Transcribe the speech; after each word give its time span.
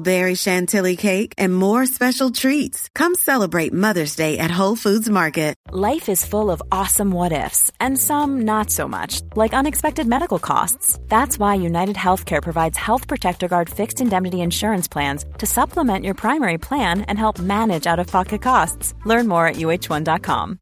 berry 0.00 0.34
chantilly 0.34 0.96
cake, 0.96 1.32
and 1.38 1.54
more 1.54 1.86
special 1.86 2.30
treats. 2.30 2.88
Come 2.94 3.14
celebrate 3.14 3.72
Mother's 3.72 4.16
Day 4.16 4.38
at 4.38 4.50
Whole 4.50 4.76
Foods 4.76 5.08
Market. 5.08 5.54
Life 5.70 6.08
is 6.08 6.24
full 6.24 6.50
of 6.50 6.62
awesome 6.70 7.10
what 7.10 7.32
ifs, 7.32 7.72
and 7.80 7.98
some 7.98 8.42
not 8.42 8.70
so 8.70 8.88
much, 8.88 9.22
like 9.36 9.54
unexpected 9.54 10.06
medical 10.06 10.38
costs. 10.38 10.98
That's 11.08 11.38
why 11.38 11.54
United 11.54 11.96
Healthcare 11.96 12.42
provides 12.42 12.76
Health 12.76 13.08
Protector 13.08 13.48
Guard 13.48 13.70
fixed 13.70 14.00
indemnity 14.00 14.40
insurance 14.40 14.88
plans 14.88 15.24
to 15.38 15.46
supplement 15.46 16.04
your 16.04 16.14
primary 16.14 16.58
plan 16.58 17.02
and 17.02 17.18
help 17.18 17.38
manage 17.38 17.86
out 17.86 17.98
of 17.98 18.06
pocket 18.06 18.42
costs. 18.42 18.94
Learn 19.04 19.28
more 19.28 19.46
at 19.46 19.56
uh1.com. 19.56 20.58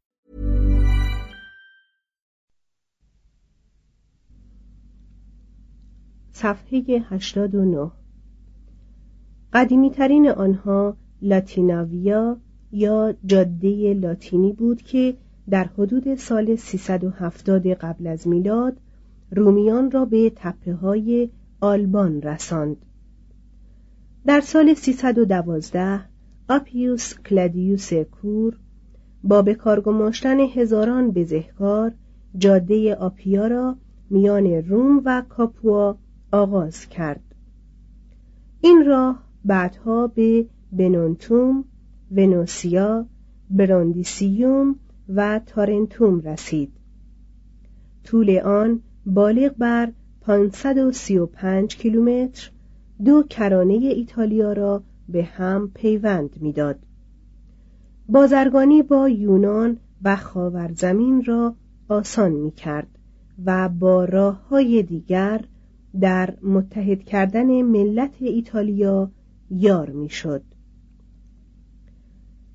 صفحه 6.33 6.83
89 7.19 7.96
قدیمیترین 9.52 10.28
آنها 10.28 10.96
لاتیناویا 11.22 12.36
یا 12.72 13.14
جاده 13.26 13.94
لاتینی 13.94 14.52
بود 14.52 14.82
که 14.82 15.16
در 15.50 15.64
حدود 15.64 16.14
سال 16.14 16.56
370 16.56 17.66
قبل 17.66 18.06
از 18.06 18.28
میلاد 18.28 18.76
رومیان 19.30 19.90
را 19.90 20.04
به 20.04 20.32
تپه 20.36 20.74
های 20.74 21.30
آلبان 21.60 22.22
رساند. 22.22 22.76
در 24.26 24.40
سال 24.40 24.74
312 24.74 26.00
آپیوس 26.48 27.14
کلادیوس 27.18 27.92
کور 27.92 28.58
با 29.24 29.42
به 29.42 29.54
کارگماشتن 29.54 30.40
هزاران 30.40 31.10
بزهکار 31.10 31.92
جاده 32.38 32.94
آپیا 32.94 33.46
را 33.46 33.76
میان 34.10 34.46
روم 34.46 35.02
و 35.04 35.22
کاپوا 35.28 35.98
آغاز 36.32 36.86
کرد. 36.86 37.34
این 38.60 38.84
راه 38.86 39.27
بعدها 39.48 40.06
به 40.06 40.46
بنونتوم، 40.72 41.64
ونوسیا، 42.16 43.06
براندیسیوم 43.50 44.76
و 45.14 45.40
تارنتوم 45.46 46.20
رسید. 46.20 46.72
طول 48.04 48.38
آن 48.38 48.80
بالغ 49.06 49.54
بر 49.58 49.92
535 50.20 51.76
کیلومتر 51.76 52.50
دو 53.04 53.22
کرانه 53.22 53.74
ایتالیا 53.74 54.52
را 54.52 54.82
به 55.08 55.24
هم 55.24 55.70
پیوند 55.74 56.30
می‌داد. 56.40 56.78
بازرگانی 58.08 58.82
با 58.82 59.08
یونان 59.08 59.76
و 60.04 60.16
خاورزمین 60.16 61.24
را 61.24 61.54
آسان 61.88 62.32
می 62.32 62.50
کرد 62.50 62.88
و 63.44 63.68
با 63.68 64.04
راه 64.04 64.48
های 64.48 64.82
دیگر 64.82 65.44
در 66.00 66.34
متحد 66.42 67.04
کردن 67.04 67.62
ملت 67.62 68.14
ایتالیا 68.20 69.10
یار 69.50 69.90
می‌شد. 69.90 70.42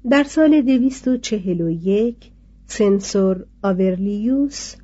در 0.10 0.24
سال 0.24 0.62
دویست 0.62 1.08
و 1.08 1.18
چهل 1.18 1.62
و 1.62 1.70
یک 1.70 2.32
سنسور 2.66 3.46
آورلیوس 3.64 4.76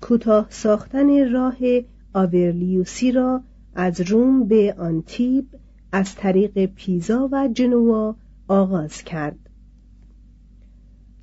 کوتاه 0.00 0.46
ساختن 0.50 1.32
راه 1.32 1.56
آورلیوسی 2.14 3.12
را 3.12 3.42
از 3.74 4.00
روم 4.00 4.44
به 4.44 4.74
آنتیب 4.78 5.46
از 5.92 6.14
طریق 6.14 6.66
پیزا 6.66 7.28
و 7.32 7.48
جنوا 7.52 8.16
آغاز 8.48 9.02
کرد 9.02 9.38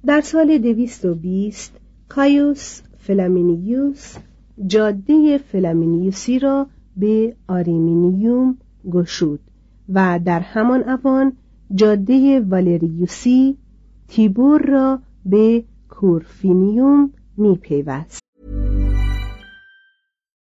در 0.05 0.21
سال 0.21 0.57
دویست 0.57 1.05
و 1.05 1.15
بیست 1.15 1.71
کایوس 2.09 2.81
فلامینیوس 2.97 4.15
جاده 4.67 5.37
فلامینیوسی 5.37 6.39
را 6.39 6.67
به 6.97 7.35
آریمینیوم 7.47 8.57
گشود 8.91 9.44
و 9.88 10.20
در 10.24 10.40
همان 10.40 10.88
اوان 10.88 11.36
جاده 11.74 12.40
والریوسی 12.40 13.58
تیبور 14.08 14.62
را 14.62 15.00
به 15.24 15.64
کورفینیوم 15.88 17.12
می 17.36 17.56
پیوست. 17.56 18.20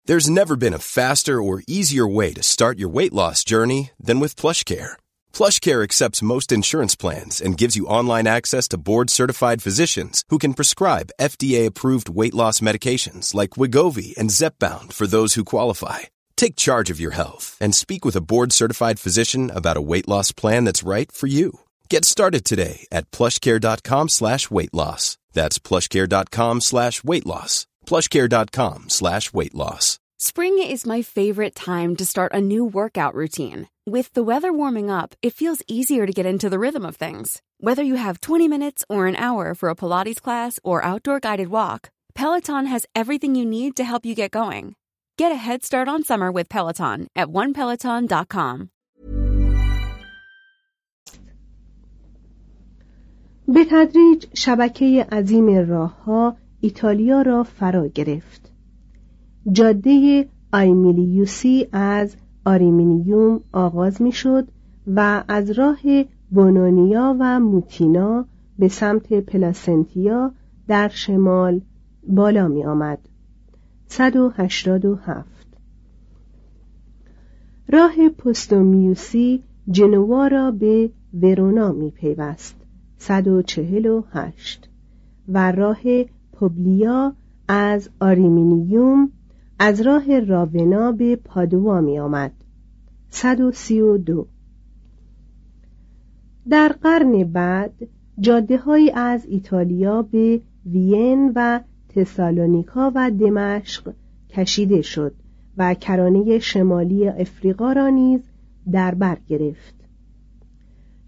There's 0.08 0.30
never 0.30 0.56
been 0.56 0.74
a 0.74 0.80
faster 0.80 1.42
or 1.42 1.64
easier 1.68 2.08
way 2.08 2.34
to 2.34 2.44
start 2.44 2.80
your 2.80 2.90
weight 2.98 3.14
loss 3.14 3.44
journey 3.44 3.92
than 4.08 4.20
with 4.20 4.36
PlushCare. 4.36 4.94
PlushCare 5.32 5.84
accepts 5.84 6.30
most 6.34 6.52
insurance 6.52 6.96
plans 6.96 7.40
and 7.40 7.62
gives 7.62 7.76
you 7.78 7.86
online 7.86 8.28
access 8.28 8.68
to 8.70 8.84
board-certified 8.90 9.64
physicians 9.64 10.24
who 10.30 10.40
can 10.44 10.56
prescribe 10.56 11.16
FDA-approved 11.20 12.10
weight 12.10 12.36
loss 12.42 12.60
medications 12.60 13.26
like 13.40 13.52
Wigovi 13.52 14.18
and 14.18 14.32
Zepbound 14.32 14.92
for 14.92 15.08
those 15.08 15.36
who 15.36 15.52
qualify. 15.54 16.00
Take 16.37 16.57
charge 16.57 16.91
of 16.91 17.01
your 17.01 17.13
health 17.13 17.57
and 17.61 17.75
speak 17.75 18.05
with 18.05 18.15
a 18.17 18.21
board 18.21 18.53
certified 18.53 19.01
physician 19.01 19.51
about 19.51 19.77
a 19.77 19.81
weight 19.81 20.07
loss 20.07 20.33
plan 20.33 20.65
that's 20.65 20.83
right 20.83 21.11
for 21.11 21.27
you. 21.27 21.61
Get 21.89 22.05
started 22.05 22.45
today 22.45 22.87
at 22.93 23.11
plushcare.com 23.11 24.09
slash 24.09 24.51
weight 24.51 24.75
loss. 24.75 25.19
That's 25.33 25.59
plushcare.com 25.59 26.61
slash 26.61 27.03
weight 27.05 27.27
loss. 27.27 27.67
Plushcare.com 27.87 28.91
slash 28.91 29.33
weight 29.33 29.55
loss. 29.55 29.99
Spring 30.19 30.59
is 30.63 30.87
my 30.87 31.03
favorite 31.03 31.55
time 31.55 31.95
to 31.97 32.07
start 32.07 32.33
a 32.33 32.41
new 32.41 32.65
workout 32.65 33.15
routine. 33.15 33.69
With 33.87 34.13
the 34.15 34.23
weather 34.23 34.53
warming 34.53 34.91
up, 34.91 35.15
it 35.23 35.35
feels 35.35 35.63
easier 35.69 36.07
to 36.07 36.13
get 36.13 36.27
into 36.27 36.49
the 36.49 36.59
rhythm 36.59 36.85
of 36.85 36.97
things. 36.97 37.43
Whether 37.61 37.83
you 37.83 37.95
have 37.97 38.21
20 38.21 38.49
minutes 38.49 38.85
or 38.89 39.07
an 39.07 39.17
hour 39.17 39.55
for 39.55 39.69
a 39.69 39.77
Pilates 39.77 40.21
class 40.21 40.59
or 40.65 40.83
outdoor 40.83 41.21
guided 41.21 41.49
walk, 41.49 41.91
Peloton 42.15 42.67
has 42.67 42.87
everything 42.95 43.35
you 43.35 43.45
need 43.45 43.77
to 43.77 43.85
help 43.85 44.05
you 44.05 44.15
get 44.15 44.31
going. 44.31 44.75
Get 45.23 45.33
a 45.33 45.43
head 45.49 45.65
start 45.65 45.89
on 45.89 46.03
summer 46.05 46.31
with 46.31 46.47
Peloton 46.51 46.99
at 47.17 47.29
onepeloton.com. 47.29 48.69
به 53.49 53.65
تدریج 53.71 54.27
شبکه 54.35 55.07
عظیم 55.13 55.69
راهها 55.69 56.37
ایتالیا 56.61 57.23
را 57.23 57.43
فرا 57.43 57.87
گرفت. 57.87 58.53
جاده 59.53 60.29
آیمیلیوسی 60.53 61.69
از 61.73 62.17
آریمینیوم 62.45 63.41
آغاز 63.53 64.03
می 64.03 64.13
شد 64.13 64.49
و 64.87 65.25
از 65.29 65.51
راه 65.51 65.81
بونونیا 66.31 67.17
و 67.21 67.41
موتینا 67.41 68.27
به 68.59 68.69
سمت 68.69 69.13
پلاسنتیا 69.13 70.33
در 70.69 70.89
شمال 70.89 71.61
بالا 72.09 72.49
می 72.49 72.65
آمد. 72.65 72.99
187 73.89 75.47
راه 77.69 78.09
پستومیوسی 78.09 79.43
جنوا 79.71 80.27
را 80.27 80.51
به 80.51 80.91
ورونا 81.15 81.73
می 81.73 81.91
پیوست 81.91 82.57
148 82.99 84.69
و 85.29 85.53
راه 85.53 85.81
پوبلیا 86.33 87.13
از 87.49 87.91
آریمینیوم 88.01 89.13
از 89.59 89.81
راه 89.81 90.21
راونا 90.21 90.93
به 90.93 91.17
پادوا 91.17 91.81
می 91.81 91.99
آمد 91.99 92.33
132 93.11 94.27
در 96.49 96.69
قرن 96.69 97.25
بعد 97.25 97.73
جاده 98.21 98.59
های 98.59 98.91
از 98.91 99.27
ایتالیا 99.27 100.03
به 100.03 100.41
وین 100.67 101.33
و 101.35 101.61
تسالونیکا 101.97 102.93
و 102.95 103.11
دمشق 103.11 103.93
کشیده 104.31 104.83
شد 104.83 105.15
و 105.57 105.75
کرانه 105.75 106.39
شمالی 106.39 107.09
افریقا 107.09 107.73
را 107.73 107.89
نیز 107.89 108.21
در 108.73 108.95
بر 108.95 109.19
گرفت. 109.27 109.75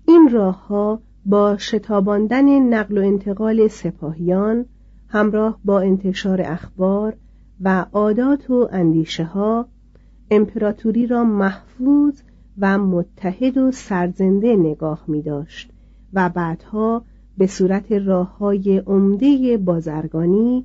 این 0.06 0.28
راهها 0.32 1.00
با 1.26 1.56
شتاباندن 1.56 2.74
نقل 2.74 2.98
و 2.98 3.02
انتقال 3.02 3.68
سپاهیان 3.68 4.66
همراه 5.08 5.58
با 5.64 5.80
انتشار 5.80 6.42
اخبار 6.42 7.16
و 7.60 7.86
عادات 7.92 8.50
و 8.50 8.68
اندیشه 8.72 9.24
ها 9.24 9.68
امپراتوری 10.30 11.06
را 11.06 11.24
محفوظ 11.24 12.20
و 12.58 12.78
متحد 12.78 13.58
و 13.58 13.70
سرزنده 13.72 14.56
نگاه 14.56 15.04
می 15.06 15.22
داشت 15.22 15.70
و 16.12 16.28
بعدها 16.28 17.04
به 17.38 17.46
صورت 17.46 17.92
راه 17.92 18.38
های 18.38 18.78
عمده 18.78 19.56
بازرگانی 19.56 20.64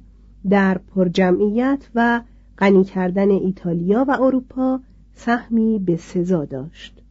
در 0.49 0.77
پرجمعیت 0.77 1.89
و 1.95 2.21
غنی 2.57 2.83
کردن 2.83 3.29
ایتالیا 3.31 4.05
و 4.07 4.17
اروپا 4.21 4.79
سهمی 5.13 5.79
به 5.79 5.97
سزا 5.97 6.45
داشت. 6.45 7.01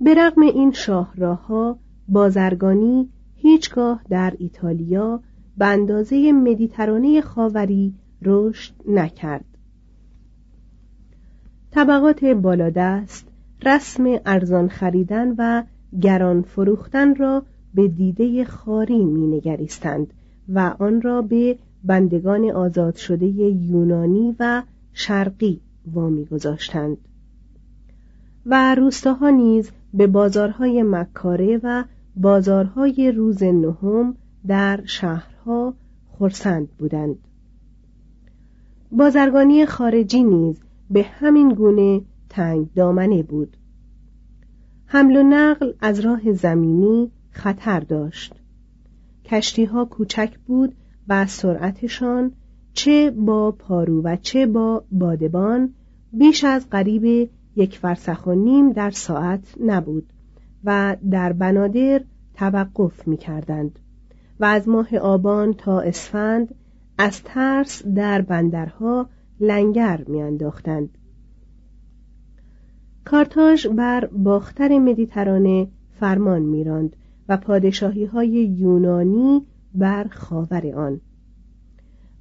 به 0.00 0.14
رغم 0.14 0.42
این 0.42 0.72
شاهراهها 0.72 1.78
بازرگانی 2.08 3.08
هیچگاه 3.36 4.02
در 4.10 4.34
ایتالیا 4.38 5.20
به 5.58 5.66
اندازه 5.66 6.32
مدیترانه 6.32 7.20
خاوری 7.20 7.94
رشد 8.22 8.74
نکرد. 8.88 9.44
طبقات 11.70 12.24
بالادست 12.24 13.28
رسم 13.66 14.04
ارزان 14.26 14.68
خریدن 14.68 15.34
و 15.38 15.62
گران 16.00 16.42
فروختن 16.42 17.14
را 17.14 17.42
به 17.74 17.88
دیده 17.88 18.44
خاری 18.44 19.04
مینگریستند. 19.04 20.14
و 20.48 20.74
آن 20.78 21.02
را 21.02 21.22
به 21.22 21.58
بندگان 21.84 22.50
آزاد 22.50 22.96
شده 22.96 23.26
یونانی 23.26 24.36
و 24.40 24.62
شرقی 24.92 25.60
وامی 25.92 26.24
گذاشتند 26.24 26.96
و 28.46 28.74
روستاها 28.74 29.30
نیز 29.30 29.70
به 29.94 30.06
بازارهای 30.06 30.82
مکاره 30.82 31.60
و 31.62 31.84
بازارهای 32.16 33.12
روز 33.12 33.42
نهم 33.42 34.16
در 34.46 34.80
شهرها 34.84 35.74
خرسند 36.18 36.68
بودند. 36.78 37.18
بازرگانی 38.92 39.66
خارجی 39.66 40.22
نیز 40.22 40.60
به 40.90 41.02
همین 41.02 41.48
گونه 41.48 42.00
تنگ 42.28 42.74
دامنه 42.74 43.22
بود. 43.22 43.56
حمل 44.86 45.16
و 45.16 45.22
نقل 45.22 45.72
از 45.80 46.00
راه 46.00 46.32
زمینی 46.32 47.10
خطر 47.30 47.80
داشت. 47.80 48.37
کشتی 49.28 49.64
ها 49.64 49.84
کوچک 49.84 50.38
بود 50.46 50.74
و 51.08 51.26
سرعتشان 51.26 52.32
چه 52.72 53.10
با 53.10 53.52
پارو 53.52 54.02
و 54.02 54.16
چه 54.16 54.46
با 54.46 54.84
بادبان 54.92 55.74
بیش 56.12 56.44
از 56.44 56.70
قریب 56.70 57.30
یک 57.56 57.78
فرسخ 57.78 58.26
و 58.26 58.32
نیم 58.32 58.72
در 58.72 58.90
ساعت 58.90 59.54
نبود 59.64 60.12
و 60.64 60.96
در 61.10 61.32
بنادر 61.32 62.04
توقف 62.34 63.08
می 63.08 63.16
کردند 63.16 63.78
و 64.40 64.44
از 64.44 64.68
ماه 64.68 64.96
آبان 64.96 65.54
تا 65.54 65.80
اسفند 65.80 66.54
از 66.98 67.22
ترس 67.22 67.86
در 67.86 68.20
بندرها 68.20 69.08
لنگر 69.40 70.04
میانداختند. 70.06 70.98
کارتاژ 73.04 73.66
بر 73.66 74.06
باختر 74.06 74.78
مدیترانه 74.78 75.68
فرمان 76.00 76.42
میراند. 76.42 76.96
و 77.28 77.36
پادشاهی 77.36 78.04
های 78.04 78.28
یونانی 78.28 79.46
بر 79.74 80.04
خاور 80.04 80.74
آن. 80.74 81.00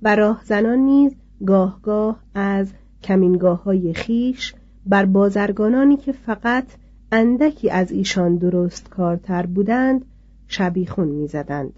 و 0.02 0.16
راهزنان 0.16 0.80
نیز 0.80 1.16
گاه 1.46 2.20
از 2.34 2.74
کمینگاه 3.04 3.64
های 3.64 3.94
خیش 3.94 4.54
بر 4.86 5.06
بازرگانانی 5.06 5.98
که 5.98 6.12
فقط 6.12 6.66
اندکی 7.12 7.70
از 7.70 7.92
ایشان 7.92 8.36
درست 8.36 8.90
کارتر 8.90 9.46
بودند 9.46 10.06
شبیخون 10.48 11.08
می‌زدند. 11.08 11.74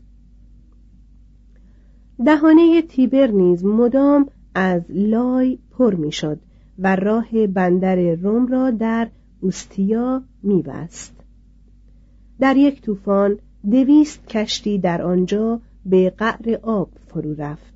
دهانه 2.26 2.82
تیبر 2.82 3.28
نیز 3.28 3.66
مدام 3.66 4.30
از 4.56 4.82
لای 4.90 5.60
پر 5.72 5.96
می‌شد 5.96 6.40
و 6.80 6.96
راه 6.96 7.48
بندر 7.48 8.16
روم 8.16 8.48
را 8.48 8.72
در 8.72 9.10
اوستیا 9.42 10.24
میبست. 10.44 11.19
در 12.40 12.58
یک 12.58 12.82
طوفان 12.82 13.38
دویست 13.72 14.28
کشتی 14.28 14.80
در 14.80 15.02
آنجا 15.02 15.62
به 15.86 16.10
قعر 16.10 16.60
آب 16.62 16.90
فرو 17.08 17.34
رفت 17.34 17.74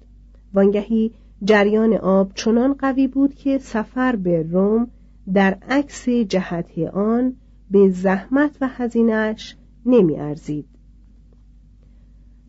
وانگهی 0.54 1.12
جریان 1.44 1.94
آب 1.94 2.32
چنان 2.36 2.74
قوی 2.74 3.08
بود 3.08 3.36
که 3.36 3.58
سفر 3.58 4.16
به 4.16 4.44
روم 4.52 4.88
در 5.34 5.58
عکس 5.70 6.10
جهت 6.10 6.80
آن 6.94 7.36
به 7.72 7.90
زحمت 7.90 8.58
و 8.62 8.68
هزینش 8.68 9.56
نمی 9.86 10.16
ارزید. 10.16 10.66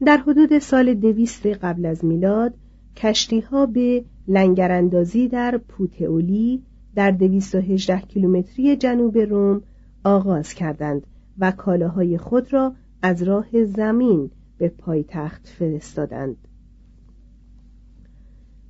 در 0.07 0.17
حدود 0.17 0.59
سال 0.59 0.95
دویست 0.95 1.47
قبل 1.47 1.87
از 1.87 2.05
میلاد 2.05 2.55
کشتی 2.97 3.41
ها 3.41 3.67
به 3.67 4.05
لنگراندازی 4.29 5.29
در 5.29 5.59
پوتئولی 5.59 6.63
در 6.95 7.11
دویست 7.11 7.55
و 7.55 7.59
هجده 7.59 8.01
کیلومتری 8.01 8.77
جنوب 8.77 9.19
روم 9.19 9.63
آغاز 10.05 10.55
کردند 10.55 11.07
و 11.39 11.51
کالاهای 11.51 12.19
خود 12.19 12.53
را 12.53 12.75
از 13.03 13.23
راه 13.23 13.65
زمین 13.65 14.31
به 14.59 14.69
پایتخت 14.69 15.47
فرستادند. 15.47 16.37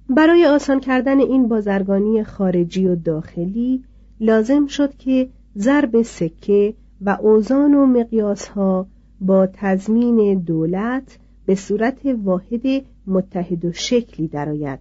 برای 0.09 0.47
آسان 0.47 0.81
کردن 0.81 1.19
این 1.19 1.49
بازرگانی 1.49 2.25
خارجی 2.25 2.87
و 2.87 2.97
داخلی 2.97 3.85
لازم 4.21 4.67
شد 4.67 4.97
که 4.97 5.29
ضرب 5.57 6.03
سکه 6.03 6.75
و 7.01 7.19
اوزان 7.21 7.75
و 7.75 7.87
مقیاس 7.87 8.49
ها 8.49 8.87
با 9.21 9.49
تضمین 9.53 10.39
دولت 10.39 11.19
به 11.47 11.55
صورت 11.55 12.01
واحد 12.05 12.85
متحد 13.07 13.65
و 13.65 13.73
شکلی 13.73 14.29
درآید 14.29 14.79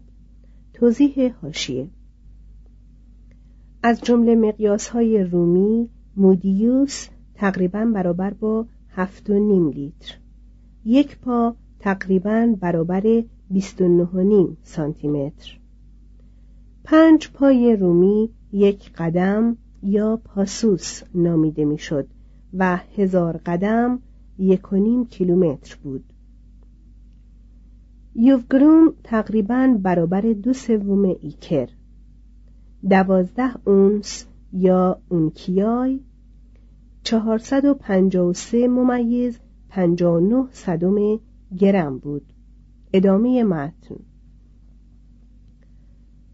توضیح 0.73 1.33
هاشیه 1.41 1.87
از 3.83 4.01
جمله 4.01 4.35
مقیاس 4.35 4.89
های 4.89 5.23
رومی 5.23 5.89
مودیوس 6.15 7.07
تقریبا 7.35 7.85
برابر 7.85 8.33
با 8.33 8.65
هفت 8.89 9.29
و 9.29 9.33
نیم 9.33 9.69
لیتر. 9.69 10.15
یک 10.85 11.19
پا 11.19 11.55
تقریبا 11.79 12.55
برابر 12.59 13.23
بیست 13.49 13.81
و 13.81 13.87
نه 13.87 14.23
نیم 14.23 14.57
سانتی 14.63 15.07
متر 15.07 15.59
پنج 16.83 17.31
پای 17.31 17.75
رومی 17.75 18.29
یک 18.51 18.91
قدم 18.97 19.57
یا 19.83 20.21
پاسوس 20.23 21.01
نامیده 21.15 21.65
می‌شد 21.65 22.07
و 22.53 22.79
هزار 22.97 23.37
قدم 23.45 23.99
یک 24.39 24.73
و 24.73 24.75
نیم 24.75 25.05
کیلومتر 25.05 25.77
بود. 25.83 26.03
یوگروم 28.15 28.93
تقریبا 29.03 29.77
برابر 29.81 30.21
دو 30.21 30.53
سوم 30.53 31.03
ایکر. 31.21 31.69
دوازده 32.89 33.67
اونس 33.67 34.25
یا 34.53 35.01
اونکیای 35.09 35.99
چهارصد 37.03 37.65
و 37.65 37.73
پنجاه 37.73 38.27
و 38.27 38.33
سه 38.33 38.67
ممیز 38.67 39.39
پنجاه 39.69 40.15
و 40.15 40.19
نه 40.19 40.47
صدم 40.51 41.19
گرم 41.57 41.97
بود. 41.97 42.33
ادامه 42.93 43.43
متن. 43.43 43.95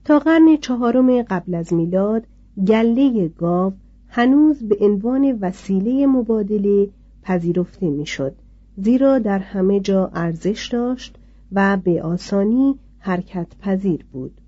تا 0.05 0.19
قرن 0.19 0.57
چهارم 0.57 1.21
قبل 1.21 1.55
از 1.55 1.73
میلاد 1.73 2.23
گله 2.67 3.27
گاو 3.27 3.73
هنوز 4.07 4.63
به 4.63 4.77
عنوان 4.81 5.37
وسیله 5.41 6.07
مبادله 6.07 6.89
پذیرفته 7.21 7.89
می‌شد 7.89 8.35
زیرا 8.77 9.19
در 9.19 9.39
همه 9.39 9.79
جا 9.79 10.11
ارزش 10.13 10.69
داشت 10.71 11.15
و 11.51 11.77
به 11.77 12.01
آسانی 12.01 12.75
حرکت 12.99 13.47
پذیر 13.61 14.05
بود. 14.11 14.41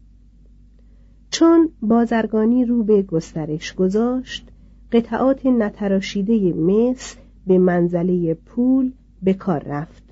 چون 1.29 1.69
بازرگانی 1.81 2.65
رو 2.65 2.83
به 2.83 3.01
گسترش 3.01 3.75
گذاشت 3.75 4.50
قطعات 4.91 5.45
نتراشیده 5.45 6.53
مس 6.53 7.15
به 7.47 7.57
منزله 7.57 8.33
پول 8.33 8.91
به 9.21 9.33
کار 9.33 9.63
رفت. 9.63 10.03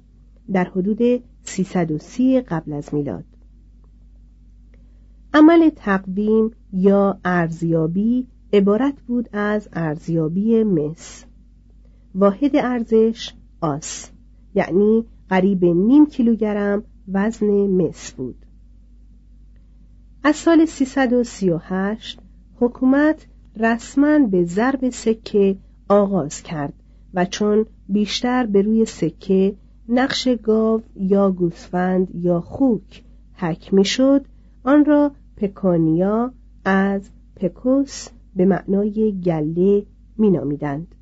در 0.53 0.63
حدود 0.63 1.23
330 1.43 2.41
قبل 2.41 2.73
از 2.73 2.93
میلاد. 2.93 3.25
عمل 5.33 5.69
تقویم 5.69 6.51
یا 6.73 7.19
ارزیابی 7.25 8.27
عبارت 8.53 9.01
بود 9.01 9.29
از 9.33 9.69
ارزیابی 9.73 10.63
مس 10.63 11.25
واحد 12.15 12.55
ارزش 12.55 13.33
آس 13.61 14.09
یعنی 14.55 15.05
قریب 15.29 15.65
نیم 15.65 16.05
کیلوگرم 16.05 16.83
وزن 17.07 17.47
مس 17.67 18.11
بود. 18.11 18.45
از 20.23 20.35
سال 20.35 20.65
338 20.65 22.19
حکومت 22.59 23.27
رسما 23.55 24.19
به 24.19 24.43
ضرب 24.45 24.89
سکه 24.89 25.57
آغاز 25.89 26.43
کرد 26.43 26.73
و 27.13 27.25
چون 27.25 27.65
بیشتر 27.89 28.45
به 28.45 28.61
روی 28.61 28.85
سکه 28.85 29.55
نقش 29.89 30.27
گاو 30.27 30.81
یا 30.95 31.31
گوسفند 31.31 32.15
یا 32.15 32.41
خوک 32.41 33.03
حک 33.33 33.73
می‌شد 33.73 34.25
آن 34.63 34.85
را 34.85 35.11
پکانیا 35.37 36.33
از 36.65 37.09
پکوس 37.35 38.07
به 38.35 38.45
معنای 38.45 39.21
گله 39.23 39.85
مینامیدند. 40.17 40.95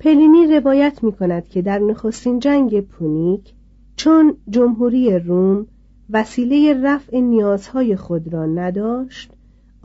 پلینی 0.00 0.46
روایت 0.46 1.04
می 1.04 1.12
کند 1.12 1.48
که 1.48 1.62
در 1.62 1.78
نخستین 1.78 2.38
جنگ 2.38 2.80
پونیک 2.80 3.54
چون 3.96 4.36
جمهوری 4.50 5.18
روم 5.18 5.66
وسیله 6.10 6.82
رفع 6.82 7.20
نیازهای 7.20 7.96
خود 7.96 8.32
را 8.32 8.46
نداشت 8.46 9.33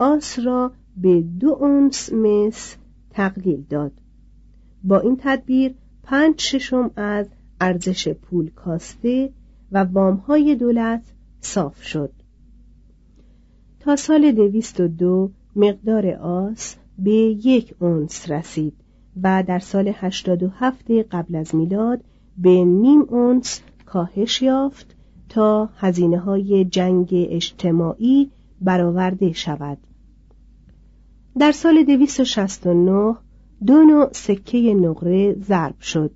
آس 0.00 0.38
را 0.38 0.72
به 0.96 1.20
دو 1.20 1.48
اونس 1.48 2.12
مس 2.12 2.76
تقلیل 3.10 3.64
داد. 3.70 3.92
با 4.84 5.00
این 5.00 5.16
تدبیر 5.20 5.74
پنج 6.02 6.40
ششم 6.40 6.90
از 6.96 7.26
ارزش 7.60 8.08
پول 8.08 8.50
کاسته 8.50 9.32
و 9.72 9.84
وامهای 9.84 10.54
دولت 10.54 11.02
صاف 11.40 11.82
شد. 11.82 12.12
تا 13.80 13.96
سال 13.96 14.32
دویست 14.32 14.80
و 14.80 14.88
دو 14.88 15.30
مقدار 15.56 16.06
آس 16.06 16.76
به 16.98 17.12
یک 17.44 17.74
اونس 17.80 18.30
رسید 18.30 18.74
و 19.22 19.44
در 19.46 19.60
هشتاد 19.88 19.88
87 19.88 20.90
قبل 20.90 21.36
از 21.36 21.54
میلاد 21.54 22.00
به 22.38 22.64
نیم 22.64 23.00
اونس 23.00 23.60
کاهش 23.86 24.42
یافت 24.42 24.96
تا 25.28 25.68
هزینه 25.76 26.18
های 26.18 26.64
جنگ 26.64 27.08
اجتماعی 27.12 28.30
برآورده 28.60 29.32
شود. 29.32 29.78
در 31.38 31.52
سال 31.52 31.84
269 31.84 33.16
دو 33.66 33.82
نوع 33.82 34.12
سکه 34.12 34.74
نقره 34.74 35.34
ضرب 35.34 35.80
شد. 35.80 36.10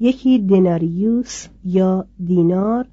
یکی 0.00 0.38
دناریوس 0.38 1.46
یا 1.64 2.06
دینار 2.26 2.86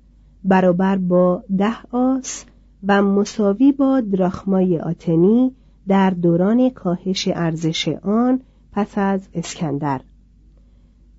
برابر 0.43 0.97
با 0.97 1.43
ده 1.57 1.85
آس 1.91 2.45
و 2.87 3.01
مساوی 3.01 3.71
با 3.71 4.01
دراخمای 4.01 4.79
آتنی 4.79 5.51
در 5.87 6.09
دوران 6.09 6.69
کاهش 6.69 7.27
ارزش 7.27 7.87
آن 7.87 8.39
پس 8.71 8.97
از 8.97 9.27
اسکندر. 9.33 10.01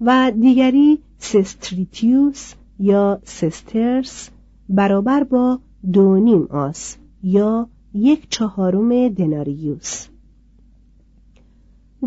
و 0.00 0.32
دیگری 0.40 0.98
سستریتیوس 1.18 2.54
یا 2.78 3.20
سسترس 3.24 4.30
برابر 4.68 5.24
با 5.24 5.58
دو 5.92 6.16
نیم 6.16 6.42
آس. 6.42 6.96
یا 7.26 7.68
یک 7.94 8.26
چهارم 8.30 9.08
دناریوس. 9.08 10.06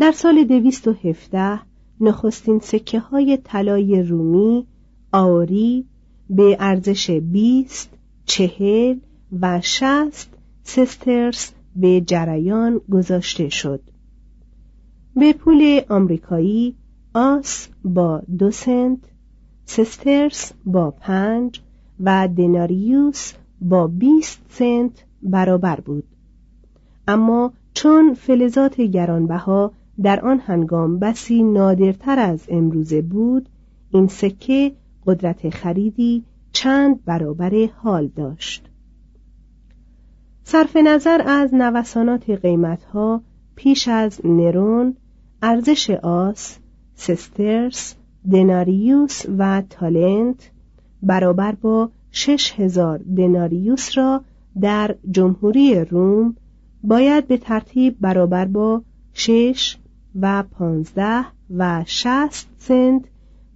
در 0.00 0.12
سال 0.12 0.44
دویست 0.44 0.88
و 0.88 0.92
هفته 0.92 1.60
نخستین 2.00 2.58
سکه 2.58 2.98
های 3.00 3.36
طلای 3.36 4.02
رومی 4.02 4.66
آوری 5.12 5.84
به 6.30 6.56
ارزش 6.60 7.10
بیست 7.10 7.90
چهل 8.24 8.98
و 9.40 9.60
شست 9.60 10.30
سسترس 10.62 11.52
به 11.76 12.00
جریان 12.00 12.80
گذاشته 12.92 13.48
شد. 13.48 13.80
به 15.16 15.32
پول 15.32 15.80
آمریکایی 15.88 16.74
آس 17.14 17.68
با 17.84 18.22
دو 18.38 18.50
سنت 18.50 18.98
سسترس 19.64 20.52
با 20.64 20.90
پنج 20.90 21.60
و 22.00 22.28
دناریوس 22.36 23.32
با 23.60 23.86
بیست 23.86 24.40
سنت 24.48 25.04
برابر 25.22 25.80
بود. 25.80 26.04
اما 27.08 27.52
چون 27.74 28.14
فلزات 28.14 28.80
گرانبها 28.80 29.72
در 30.02 30.20
آن 30.20 30.38
هنگام 30.38 30.98
بسی 30.98 31.42
نادرتر 31.42 32.18
از 32.18 32.44
امروزه 32.48 33.02
بود 33.02 33.48
این 33.90 34.06
سکه 34.06 34.72
قدرت 35.06 35.50
خریدی 35.50 36.24
چند 36.52 37.04
برابر 37.04 37.68
حال 37.76 38.06
داشت. 38.06 38.68
صرف 40.44 40.76
نظر 40.76 41.22
از 41.26 41.54
نوسانات 41.54 42.30
قیمتها 42.30 43.22
پیش 43.54 43.88
از 43.88 44.20
نرون 44.24 44.96
ارزش 45.42 45.90
آس 45.90 46.58
سسترس 46.94 47.94
دناریوس 48.32 49.22
و 49.38 49.62
تالنت 49.70 50.50
برابر 51.02 51.52
با 51.52 51.90
شش 52.10 52.52
هزار 52.60 53.00
دناریوس 53.16 53.98
را 53.98 54.24
در 54.60 54.96
جمهوری 55.10 55.84
روم 55.84 56.36
باید 56.82 57.28
به 57.28 57.36
ترتیب 57.36 57.96
برابر 58.00 58.44
با 58.44 58.82
شش 59.12 59.76
و 60.20 60.42
پانزده 60.42 61.24
و 61.50 61.84
شست 61.86 62.48
سنت 62.58 63.04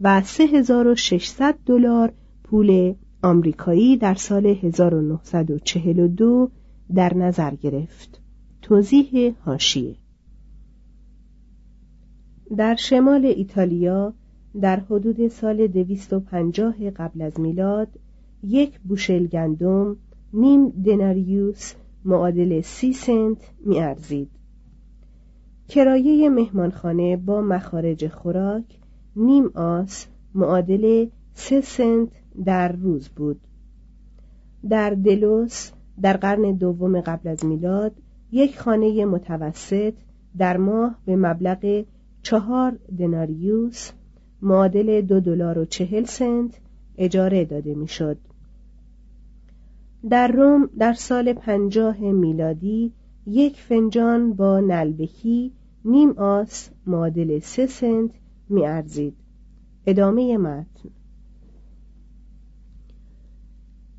و 0.00 0.22
سه 0.22 0.44
هزار 0.44 0.86
و 0.86 0.94
ششصد 0.94 1.54
دلار 1.66 2.12
پول 2.44 2.94
آمریکایی 3.22 3.96
در 3.96 4.14
سال 4.14 4.46
1942 4.46 6.50
در 6.94 7.14
نظر 7.14 7.54
گرفت. 7.54 8.20
توضیح 8.62 9.34
هاشیه 9.44 9.96
در 12.56 12.74
شمال 12.74 13.24
ایتالیا 13.24 14.14
در 14.60 14.80
حدود 14.80 15.28
سال 15.28 15.66
250 15.66 16.90
قبل 16.90 17.22
از 17.22 17.40
میلاد 17.40 17.88
یک 18.42 18.80
بوشل 18.80 19.26
گندم 19.26 19.96
نیم 20.34 20.68
دناریوس 20.68 21.74
معادل 22.04 22.60
سی 22.60 22.92
سنت 22.92 23.38
میارزید 23.64 24.30
کرایه 25.68 26.28
مهمانخانه 26.28 27.16
با 27.16 27.40
مخارج 27.40 28.08
خوراک 28.08 28.64
نیم 29.16 29.50
آس 29.54 30.06
معادل 30.34 31.06
سه 31.34 31.60
سنت 31.60 32.08
در 32.44 32.72
روز 32.72 33.08
بود 33.08 33.40
در 34.68 34.90
دلوس 34.90 35.70
در 36.02 36.16
قرن 36.16 36.52
دوم 36.52 37.00
قبل 37.00 37.28
از 37.28 37.44
میلاد 37.44 37.92
یک 38.32 38.58
خانه 38.58 39.04
متوسط 39.04 39.94
در 40.38 40.56
ماه 40.56 40.98
به 41.04 41.16
مبلغ 41.16 41.84
چهار 42.22 42.78
دناریوس 42.98 43.90
معادل 44.42 45.00
دو 45.00 45.20
دلار 45.20 45.58
و 45.58 45.64
چهل 45.64 46.04
سنت 46.04 46.60
اجاره 46.98 47.44
داده 47.44 47.74
می‌شد. 47.74 48.18
در 50.10 50.28
روم 50.28 50.70
در 50.78 50.92
سال 50.92 51.32
پنجاه 51.32 52.00
میلادی 52.00 52.92
یک 53.26 53.60
فنجان 53.60 54.32
با 54.32 54.60
نلبکی 54.60 55.52
نیم 55.84 56.10
آس 56.10 56.70
معادل 56.86 57.38
سه 57.38 57.66
سنت 57.66 58.10
میارزید. 58.48 59.16
ادامه 59.86 60.36
متن. 60.38 60.90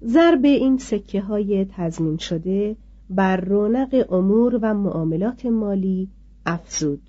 ضرب 0.06 0.46
این 0.46 0.78
سکه 0.78 1.22
های 1.22 1.66
تضمین 1.66 2.18
شده 2.18 2.76
بر 3.10 3.38
رونق 3.38 4.06
امور 4.10 4.60
و 4.62 4.74
معاملات 4.74 5.46
مالی 5.46 6.10
افزود. 6.46 7.02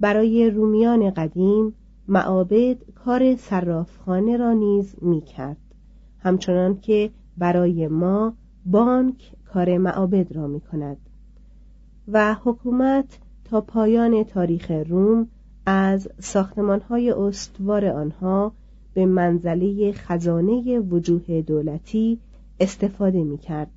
برای 0.00 0.50
رومیان 0.50 1.10
قدیم 1.10 1.74
معابد 2.08 2.76
کار 2.94 3.36
صرافخانه 3.36 4.36
را 4.36 4.52
نیز 4.52 4.94
می 5.02 5.20
کرد 5.20 5.56
همچنان 6.18 6.80
که 6.80 7.10
برای 7.38 7.88
ما 7.88 8.34
بانک 8.66 9.32
کار 9.44 9.78
معابد 9.78 10.32
را 10.32 10.46
می 10.46 10.60
کند 10.60 10.96
و 12.08 12.34
حکومت 12.34 13.18
تا 13.44 13.60
پایان 13.60 14.24
تاریخ 14.24 14.70
روم 14.70 15.28
از 15.66 16.08
ساختمانهای 16.18 17.10
استوار 17.10 17.86
آنها 17.86 18.52
به 18.94 19.06
منزله 19.06 19.92
خزانه 19.92 20.78
وجوه 20.78 21.42
دولتی 21.42 22.18
استفاده 22.60 23.24
می 23.24 23.38
کرد. 23.38 23.70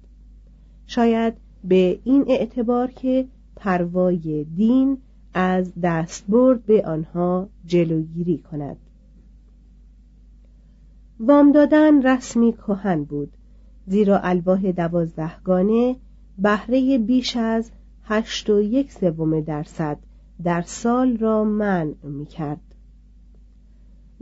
شاید 0.87 1.33
به 1.63 1.99
این 2.03 2.25
اعتبار 2.27 2.91
که 2.91 3.25
پروای 3.55 4.43
دین 4.55 4.97
از 5.33 5.71
دستبرد 5.83 6.65
به 6.65 6.85
آنها 6.85 7.49
جلوگیری 7.65 8.37
کند 8.37 8.77
وام 11.19 11.51
دادن 11.51 12.07
رسمی 12.07 12.53
کهن 12.53 13.03
بود 13.03 13.34
زیرا 13.87 14.19
الواح 14.19 14.71
دوازدهگانه 14.71 15.95
بهره 16.37 16.97
بیش 16.97 17.37
از 17.37 17.71
هشت 18.03 18.49
و 18.49 18.61
یک 18.61 18.91
سوم 18.91 19.41
درصد 19.41 19.97
در 20.43 20.61
سال 20.61 21.17
را 21.17 21.43
منع 21.43 21.93
می 22.03 22.25
کرد. 22.25 22.61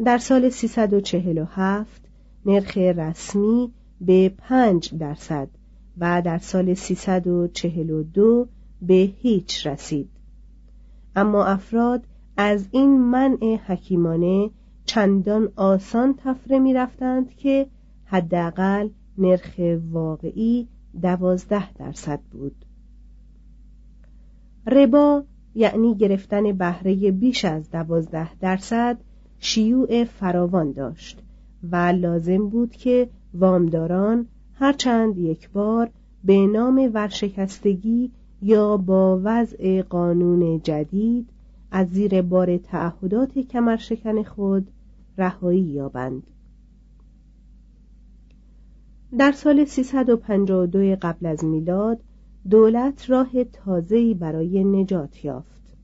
در 0.05 0.17
سال 0.17 0.49
347 0.49 2.01
نرخ 2.45 2.77
رسمی 2.77 3.71
به 4.01 4.33
پنج 4.37 4.97
درصد 4.97 5.47
و 5.97 6.21
در 6.21 6.37
سال 6.37 6.73
342 6.73 8.47
به 8.81 8.93
هیچ 8.93 9.67
رسید. 9.67 10.09
اما 11.15 11.45
افراد 11.45 12.03
از 12.37 12.67
این 12.71 13.01
منع 13.01 13.55
حکیمانه 13.67 14.49
چندان 14.85 15.49
آسان 15.55 16.15
تفره 16.17 16.59
می 16.59 16.73
رفتند 16.73 17.35
که 17.35 17.67
حداقل 18.05 18.89
نرخ 19.17 19.79
واقعی 19.91 20.67
دوازده 21.01 21.73
درصد 21.73 22.19
بود. 22.31 22.55
ربا 24.67 25.23
یعنی 25.55 25.95
گرفتن 25.95 26.51
بهره 26.51 27.11
بیش 27.11 27.45
از 27.45 27.71
دوازده 27.71 28.39
درصد 28.39 28.97
شیوع 29.39 30.03
فراوان 30.03 30.71
داشت 30.71 31.23
و 31.71 31.75
لازم 31.75 32.49
بود 32.49 32.71
که 32.71 33.09
وامداران 33.33 34.27
هرچند 34.53 35.17
یک 35.17 35.49
بار 35.49 35.89
به 36.23 36.47
نام 36.47 36.91
ورشکستگی 36.93 38.11
یا 38.41 38.77
با 38.77 39.21
وضع 39.23 39.81
قانون 39.81 40.61
جدید 40.63 41.29
از 41.71 41.87
زیر 41.89 42.21
بار 42.21 42.57
تعهدات 42.57 43.39
کمرشکن 43.39 44.23
خود 44.23 44.67
رهایی 45.17 45.61
یابند. 45.61 46.23
در 49.17 49.31
سال 49.31 49.65
352 49.65 50.95
قبل 51.01 51.25
از 51.25 51.45
میلاد 51.45 51.99
دولت 52.49 53.09
راه 53.09 53.43
تازه‌ای 53.43 54.13
برای 54.13 54.63
نجات 54.63 55.25
یافت. 55.25 55.75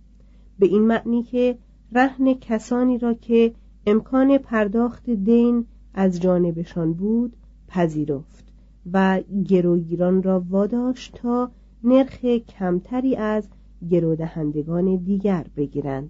به 0.60 0.66
این 0.66 0.82
معنی 0.82 1.24
که 1.24 1.58
رهن 1.92 2.34
کسانی 2.34 2.98
را 2.98 3.14
که 3.14 3.54
امکان 3.88 4.38
پرداخت 4.38 5.10
دین 5.10 5.66
از 5.94 6.22
جانبشان 6.22 6.94
بود 6.94 7.36
پذیرفت 7.68 8.46
و 8.94 9.22
گروگیران 9.50 10.24
را 10.24 10.44
واداشت 10.50 11.16
تا 11.16 11.52
نرخ 11.84 12.26
کمتری 12.26 13.16
از 13.16 13.48
گرودهندگان 13.90 14.96
دیگر 14.96 15.46
بگیرند. 15.56 16.10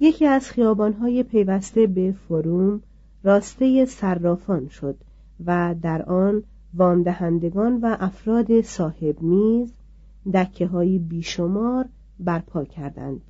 یکی 0.00 0.26
از 0.26 0.50
خیابانهای 0.50 1.22
پیوسته 1.22 1.86
به 1.86 2.14
فروم 2.28 2.82
راسته 3.22 3.84
صرافان 3.84 4.68
شد. 4.68 4.96
و 5.46 5.74
در 5.82 6.02
آن 6.02 6.42
وامدهندگان 6.74 7.80
و 7.82 7.96
افراد 8.00 8.60
صاحب 8.60 9.22
میز 9.22 9.72
دکه 10.34 10.66
های 10.66 10.98
بیشمار 10.98 11.88
برپا 12.20 12.64
کردند 12.64 13.20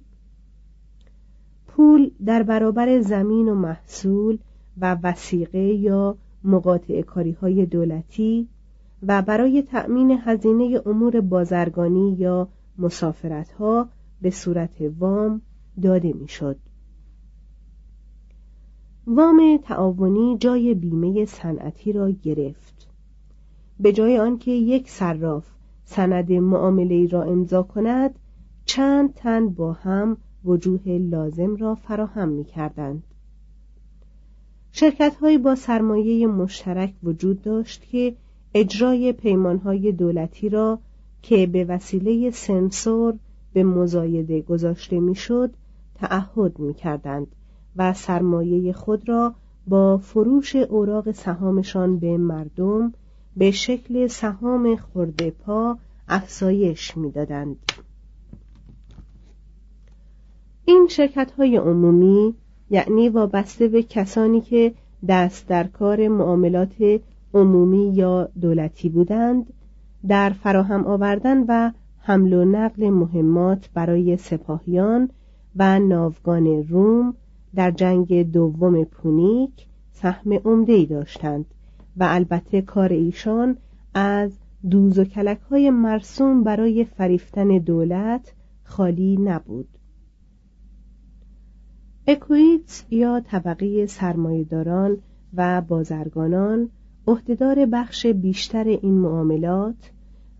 پول 1.66 2.10
در 2.24 2.42
برابر 2.42 3.00
زمین 3.00 3.48
و 3.48 3.54
محصول 3.54 4.38
و 4.80 4.96
وسیقه 5.02 5.58
یا 5.58 6.16
مقاطع 6.44 7.02
کاری 7.02 7.32
های 7.32 7.66
دولتی 7.66 8.48
و 9.06 9.22
برای 9.22 9.62
تأمین 9.62 10.18
هزینه 10.24 10.80
امور 10.86 11.20
بازرگانی 11.20 12.16
یا 12.18 12.48
مسافرت 12.78 13.52
ها 13.52 13.88
به 14.22 14.30
صورت 14.30 14.76
وام 14.98 15.40
داده 15.82 16.12
می‌شد. 16.12 16.56
وام 19.06 19.56
تعاونی 19.56 20.36
جای 20.40 20.74
بیمه 20.74 21.24
صنعتی 21.24 21.92
را 21.92 22.10
گرفت 22.10 22.88
به 23.80 23.92
جای 23.92 24.18
آنکه 24.18 24.50
یک 24.50 24.90
صراف 24.90 25.46
سند 25.84 26.32
معامله 26.32 27.06
را 27.06 27.22
امضا 27.22 27.62
کند 27.62 28.18
چند 28.64 29.14
تن 29.14 29.48
با 29.48 29.72
هم 29.72 30.16
وجوه 30.44 30.88
لازم 30.88 31.56
را 31.56 31.74
فراهم 31.74 32.28
می 32.28 32.44
کردند. 32.44 33.02
شرکت 34.72 35.16
با 35.42 35.54
سرمایه 35.54 36.26
مشترک 36.26 36.94
وجود 37.02 37.42
داشت 37.42 37.86
که 37.90 38.14
اجرای 38.54 39.12
پیمانهای 39.12 39.92
دولتی 39.92 40.48
را 40.48 40.78
که 41.22 41.46
به 41.46 41.64
وسیله 41.64 42.30
سنسور 42.30 43.14
به 43.52 43.64
مزایده 43.64 44.40
گذاشته 44.40 45.00
می‌شد 45.00 45.54
تعهد 45.94 46.58
می 46.58 46.74
کردند 46.74 47.26
و 47.76 47.92
سرمایه 47.92 48.72
خود 48.72 49.08
را 49.08 49.34
با 49.66 49.98
فروش 49.98 50.56
اوراق 50.56 51.10
سهامشان 51.10 51.98
به 51.98 52.18
مردم 52.18 52.92
به 53.36 53.50
شکل 53.50 54.06
سهام 54.06 54.76
خورده 54.76 55.30
پا 55.30 55.78
افزایش 56.08 56.96
می‌دادند. 56.96 57.56
این 60.64 60.86
شرکت 60.90 61.30
های 61.30 61.56
عمومی 61.56 62.34
یعنی 62.70 63.08
وابسته 63.08 63.68
به 63.68 63.82
کسانی 63.82 64.40
که 64.40 64.74
دست 65.08 65.48
در 65.48 65.64
کار 65.64 66.08
معاملات 66.08 67.00
عمومی 67.34 67.94
یا 67.94 68.28
دولتی 68.40 68.88
بودند 68.88 69.52
در 70.08 70.30
فراهم 70.30 70.86
آوردن 70.86 71.44
و 71.48 71.72
حمل 71.98 72.32
و 72.32 72.44
نقل 72.44 72.90
مهمات 72.90 73.68
برای 73.74 74.16
سپاهیان 74.16 75.10
و 75.56 75.78
ناوگان 75.78 76.46
روم 76.46 77.14
در 77.54 77.70
جنگ 77.70 78.32
دوم 78.32 78.84
پونیک 78.84 79.66
سهم 79.92 80.32
عمده‌ای 80.32 80.86
داشتند 80.86 81.44
و 81.96 82.04
البته 82.08 82.62
کار 82.62 82.92
ایشان 82.92 83.56
از 83.94 84.38
دوز 84.70 84.98
و 84.98 85.04
کلک 85.04 85.40
های 85.40 85.70
مرسوم 85.70 86.44
برای 86.44 86.84
فریفتن 86.84 87.48
دولت 87.48 88.32
خالی 88.62 89.16
نبود. 89.16 89.68
اکویتس 92.06 92.84
یا 92.90 93.20
طبقه 93.20 93.86
سرمایهداران 93.86 94.98
و 95.34 95.60
بازرگانان 95.60 96.70
عهدهدار 97.06 97.66
بخش 97.66 98.06
بیشتر 98.06 98.64
این 98.64 98.94
معاملات 98.94 99.90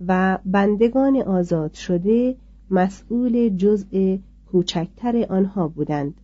و 0.09 0.39
بندگان 0.45 1.17
آزاد 1.17 1.73
شده 1.73 2.37
مسئول 2.71 3.49
جزء 3.49 4.17
کوچکتر 4.53 5.27
آنها 5.29 5.69
بودند. 5.69 6.15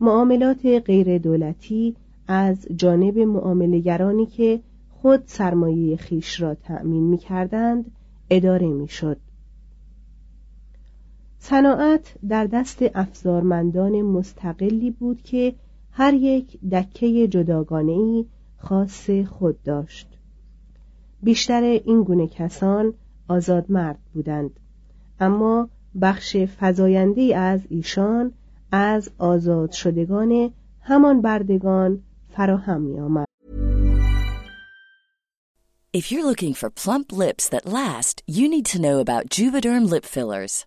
معاملات 0.00 0.66
غیر 0.66 1.18
دولتی 1.18 1.96
از 2.28 2.66
جانب 2.76 3.18
معاملگرانی 3.18 4.26
که 4.26 4.60
خود 4.90 5.22
سرمایه 5.26 5.96
خیش 5.96 6.40
را 6.40 6.54
تأمین 6.54 7.02
می 7.02 7.18
کردند 7.18 7.90
اداره 8.30 8.68
می 8.68 8.88
شد. 8.88 9.16
صناعت 11.38 12.14
در 12.28 12.46
دست 12.46 12.78
افزارمندان 12.94 14.02
مستقلی 14.02 14.90
بود 14.90 15.22
که 15.22 15.54
هر 15.92 16.14
یک 16.14 16.60
دکه 16.60 17.28
جداگانه 17.28 17.92
ای 17.92 18.24
خاص 18.58 19.10
خود 19.10 19.62
داشت 19.62 20.08
بیشتر 21.22 21.62
این 21.62 22.02
گونه 22.02 22.26
کسان 22.26 22.94
آزاد 23.28 23.70
مرد 23.70 23.98
بودند 24.14 24.50
اما 25.20 25.68
بخش 26.00 26.36
فزاینده 26.60 27.36
از 27.36 27.60
ایشان 27.68 28.32
از 28.72 29.10
آزاد 29.18 29.72
شدگان 29.72 30.54
همان 30.80 31.22
بردگان 31.22 32.02
فراهم 32.28 32.80
می 32.80 33.00
آمد. 33.00 33.26
If 35.92 36.12
you're 36.12 36.24
looking 36.24 36.54
for 36.54 36.70
plump 36.70 37.12
lips 37.12 37.48
that 37.48 37.66
last, 37.66 38.22
you 38.26 38.48
need 38.48 38.66
to 38.66 38.80
know 38.80 39.00
about 39.00 39.28
Juvederm 39.28 39.90
lip 39.90 40.04
fillers. 40.04 40.66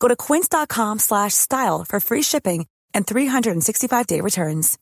Go 0.00 0.08
to 0.08 0.16
quince.com 0.16 0.98
slash 0.98 1.34
style 1.34 1.84
for 1.88 2.00
free 2.00 2.22
shipping 2.22 2.66
and 2.94 3.06
365 3.06 4.06
day 4.06 4.20
returns. 4.20 4.78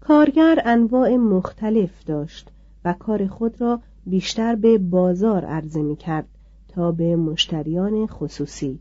کارگر 0.00 0.62
انواع 0.64 1.16
مختلف 1.16 2.04
داشت 2.06 2.50
و 2.84 2.92
کار 2.92 3.26
خود 3.26 3.60
را 3.60 3.80
بیشتر 4.06 4.54
به 4.54 4.78
بازار 4.78 5.44
عرضه 5.44 5.82
می 5.82 5.96
کرد 5.96 6.28
تا 6.68 6.92
به 6.92 7.16
مشتریان 7.16 8.06
خصوصی 8.06 8.80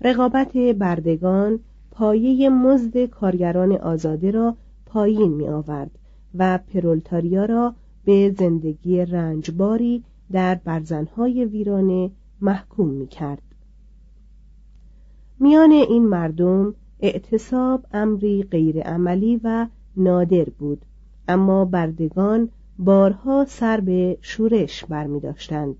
رقابت 0.00 0.56
بردگان 0.56 1.60
پایه 1.90 2.48
مزد 2.48 3.04
کارگران 3.04 3.72
آزاده 3.72 4.30
را 4.30 4.56
پایین 4.86 5.32
می 5.32 5.48
آورد 5.48 5.90
و 6.34 6.58
پرولتاریا 6.58 7.44
را 7.44 7.74
به 8.04 8.34
زندگی 8.38 9.04
رنجباری 9.04 10.04
در 10.32 10.54
برزنهای 10.54 11.44
ویرانه 11.44 12.10
محکوم 12.40 12.88
می 12.88 13.06
کرد. 13.06 13.42
میان 15.40 15.70
این 15.72 16.06
مردم 16.06 16.74
اعتصاب 17.00 17.86
امری 17.92 18.42
غیرعملی 18.42 19.40
و 19.44 19.66
نادر 19.96 20.44
بود 20.44 20.84
اما 21.28 21.64
بردگان 21.64 22.48
بارها 22.78 23.44
سر 23.44 23.80
به 23.80 24.18
شورش 24.20 24.84
برمی 24.84 25.20
داشتند. 25.20 25.76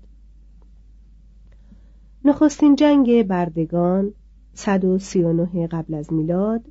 نخستین 2.25 2.75
جنگ 2.75 3.27
بردگان 3.27 4.13
139 4.53 5.67
قبل 5.67 5.93
از 5.93 6.13
میلاد 6.13 6.61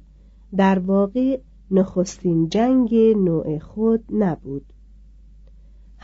در 0.56 0.78
واقع 0.78 1.38
نخستین 1.70 2.48
جنگ 2.48 2.94
نوع 2.94 3.58
خود 3.58 4.04
نبود 4.10 4.64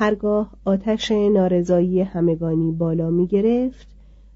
هرگاه 0.00 0.50
آتش 0.64 1.10
نارضایی 1.12 2.00
همگانی 2.00 2.72
بالا 2.72 3.10
می 3.10 3.26
گرفت 3.26 3.86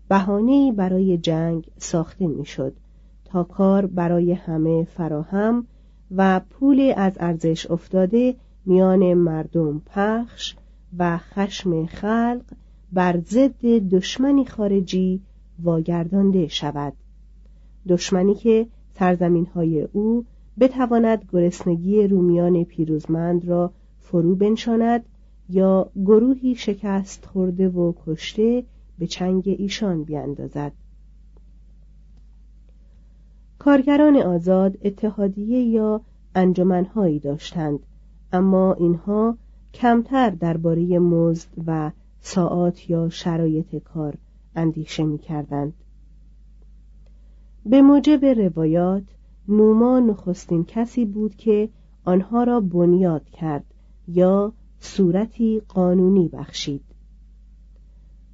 بهانه‌ای 0.09 0.73
برای 0.73 1.19
جنگ 1.19 1.67
ساخته 1.79 2.27
می‌شد 2.27 2.73
تا 3.25 3.45
کار 3.45 3.87
برای 3.87 4.33
همه 4.33 4.85
فراهم 4.85 5.67
و 6.17 6.41
پول 6.51 6.93
از 6.97 7.13
ارزش 7.21 7.71
افتاده 7.71 8.35
میان 8.67 9.15
مردم 9.15 9.83
پخش 9.87 10.55
و 10.99 11.19
خشم 11.19 11.87
خلق 11.87 12.43
بر 12.93 13.21
ضد 13.21 13.67
دشمنی 13.67 14.45
خارجی 14.45 15.21
واگردانده 15.63 16.49
شود. 16.49 16.93
دشمنی 17.89 18.35
که 18.35 18.67
سرزمین 18.95 19.47
های 19.47 19.89
او 19.93 20.25
بتواند 20.61 21.25
گرسنگی 21.33 22.07
رومیان 22.07 22.65
پیروزمند 22.65 23.49
را 23.49 23.71
فرو 24.01 24.35
بنشاند 24.35 25.05
یا 25.49 25.91
گروهی 25.97 26.55
شکست 26.55 27.27
خورده 27.27 27.69
و 27.69 27.93
کشته 28.07 28.65
به 28.99 29.07
چنگ 29.07 29.57
ایشان 29.59 30.03
بیاندازد 30.03 30.73
کارگران 33.59 34.17
آزاد 34.17 34.79
اتحادیه 34.83 35.63
یا 35.63 36.01
انجمنهایی 36.35 37.19
داشتند 37.19 37.81
اما 38.33 38.75
اینها 38.75 39.37
کمتر 39.75 40.31
درباره 40.31 40.99
مزد 40.99 41.49
و 41.67 41.91
ساعات 42.21 42.91
یا 42.91 43.09
شرایط 43.09 43.77
کار 43.77 44.15
اندیشه 44.57 45.03
می 45.03 45.19
کردند. 45.19 45.73
به 47.67 47.83
موجب 47.83 48.25
روایات 48.25 49.03
نوما 49.49 50.01
نخستین 50.01 50.65
کسی 50.65 51.05
بود 51.05 51.37
که 51.37 51.69
آنها 52.05 52.45
را 52.45 52.61
بنیاد 52.61 53.31
کرد 53.31 53.65
یا 54.09 54.53
صورتی 54.85 55.63
قانونی 55.69 56.29
بخشید 56.29 56.85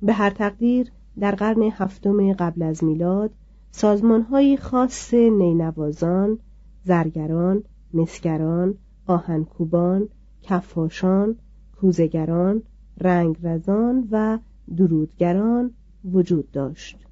به 0.02 0.12
هر 0.12 0.30
تقدیر 0.30 0.92
در 1.20 1.34
قرن 1.34 1.62
هفتم 1.62 2.32
قبل 2.32 2.62
از 2.62 2.84
میلاد 2.84 3.30
سازمانهایی 3.70 4.56
خاص 4.56 5.14
نینوازان، 5.14 6.38
زرگران، 6.84 7.62
مسگران، 7.94 8.74
آهنکوبان، 9.06 10.08
کفاشان، 10.42 11.36
کوزگران، 11.80 12.62
رنگرزان 13.00 14.08
و 14.10 14.38
درودگران 14.76 15.70
وجود 16.12 16.50
داشت. 16.50 17.06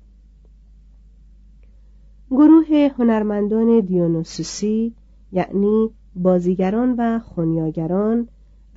گروه 2.30 2.90
هنرمندان 2.98 3.80
دیونوسوسی 3.80 4.94
یعنی 5.32 5.90
بازیگران 6.16 6.94
و 6.98 7.18
خونیاگران 7.18 8.28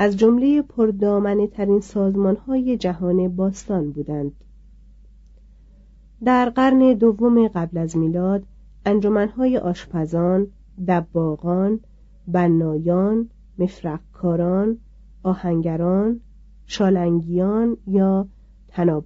از 0.01 0.17
جمله 0.17 0.61
پردامنه 0.61 1.47
ترین 1.47 1.79
سازمان 1.79 2.35
های 2.35 2.77
جهان 2.77 3.27
باستان 3.35 3.91
بودند. 3.91 4.31
در 6.23 6.49
قرن 6.49 6.93
دوم 6.93 7.47
قبل 7.47 7.77
از 7.77 7.97
میلاد 7.97 8.43
انجمنهای 8.85 9.57
آشپزان، 9.57 10.47
دباغان، 10.87 11.79
بنایان، 12.27 13.29
مفرقکاران، 13.57 14.77
آهنگران، 15.23 16.19
شالنگیان 16.65 17.77
یا 17.87 18.27
تناب 18.67 19.05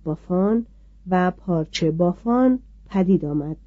و 1.10 1.32
پارچه 1.32 1.92
بافان 1.92 2.60
پدید 2.90 3.26
آمد. 3.26 3.58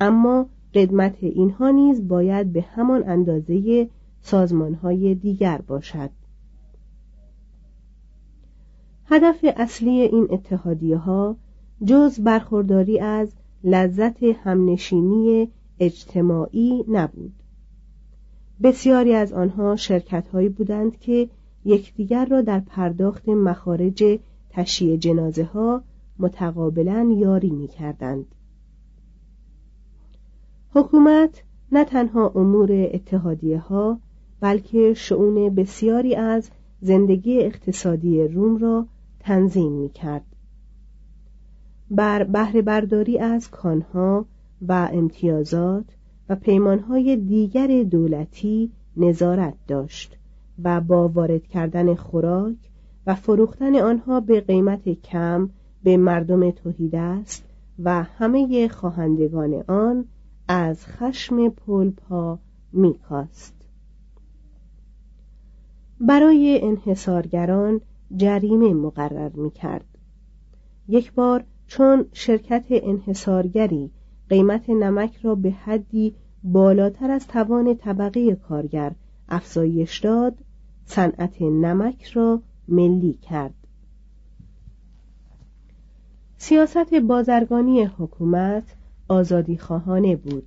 اما 0.00 0.46
قدمت 0.74 1.16
اینها 1.20 1.70
نیز 1.70 2.08
باید 2.08 2.52
به 2.52 2.62
همان 2.62 3.08
اندازه 3.08 3.88
سازمانهای 4.20 5.14
دیگر 5.14 5.60
باشد. 5.66 6.10
هدف 9.10 9.44
اصلی 9.56 10.00
این 10.00 10.26
اتحادیه 10.30 10.96
ها 10.96 11.36
جز 11.84 12.20
برخورداری 12.20 12.98
از 12.98 13.32
لذت 13.64 14.22
همنشینی 14.22 15.48
اجتماعی 15.80 16.84
نبود 16.88 17.32
بسیاری 18.62 19.14
از 19.14 19.32
آنها 19.32 19.76
شرکت 19.76 20.28
هایی 20.28 20.48
بودند 20.48 20.98
که 20.98 21.28
یکدیگر 21.64 22.24
را 22.24 22.42
در 22.42 22.60
پرداخت 22.60 23.28
مخارج 23.28 24.18
تشییع 24.50 24.96
جنازه 24.96 25.44
ها 25.44 25.82
متقابلا 26.18 27.14
یاری 27.18 27.50
می 27.50 27.68
کردند. 27.68 28.26
حکومت 30.74 31.42
نه 31.72 31.84
تنها 31.84 32.32
امور 32.34 32.68
اتحادیه 32.72 33.58
ها 33.58 33.98
بلکه 34.40 34.94
شعون 34.94 35.54
بسیاری 35.54 36.14
از 36.14 36.50
زندگی 36.80 37.38
اقتصادی 37.38 38.22
روم 38.28 38.56
را 38.56 38.86
تنظیم 39.24 39.72
می 39.72 39.88
کرد. 39.88 40.24
بر 41.90 42.24
بهره 42.24 42.62
برداری 42.62 43.18
از 43.18 43.50
کانها 43.50 44.26
و 44.68 44.88
امتیازات 44.92 45.84
و 46.28 46.36
پیمانهای 46.36 47.16
دیگر 47.16 47.82
دولتی 47.82 48.72
نظارت 48.96 49.54
داشت 49.68 50.16
و 50.62 50.80
با 50.80 51.08
وارد 51.08 51.46
کردن 51.46 51.94
خوراک 51.94 52.56
و 53.06 53.14
فروختن 53.14 53.76
آنها 53.76 54.20
به 54.20 54.40
قیمت 54.40 54.88
کم 54.88 55.50
به 55.82 55.96
مردم 55.96 56.50
توحیدست 56.50 57.44
و 57.78 58.02
همه 58.02 58.68
خواهندگان 58.68 59.64
آن 59.68 60.04
از 60.48 60.86
خشم 60.86 61.48
پلپا 61.48 62.38
میکاست 62.72 63.54
برای 66.00 66.60
انحصارگران 66.62 67.80
جریمه 68.16 68.74
مقرر 68.74 69.30
می‌کرد. 69.34 69.84
یک 70.88 71.12
بار 71.12 71.44
چون 71.66 72.04
شرکت 72.12 72.66
انحصارگری 72.70 73.90
قیمت 74.28 74.70
نمک 74.70 75.16
را 75.22 75.34
به 75.34 75.50
حدی 75.50 76.14
بالاتر 76.44 77.10
از 77.10 77.26
توان 77.26 77.74
طبقه 77.74 78.34
کارگر 78.34 78.92
افزایش 79.28 79.98
داد 79.98 80.38
صنعت 80.86 81.42
نمک 81.42 82.04
را 82.04 82.42
ملی 82.68 83.12
کرد. 83.12 83.54
سیاست 86.36 86.94
بازرگانی 86.94 87.84
حکومت 87.84 88.76
آزادی 89.08 89.56
خواهانه 89.56 90.16
بود. 90.16 90.46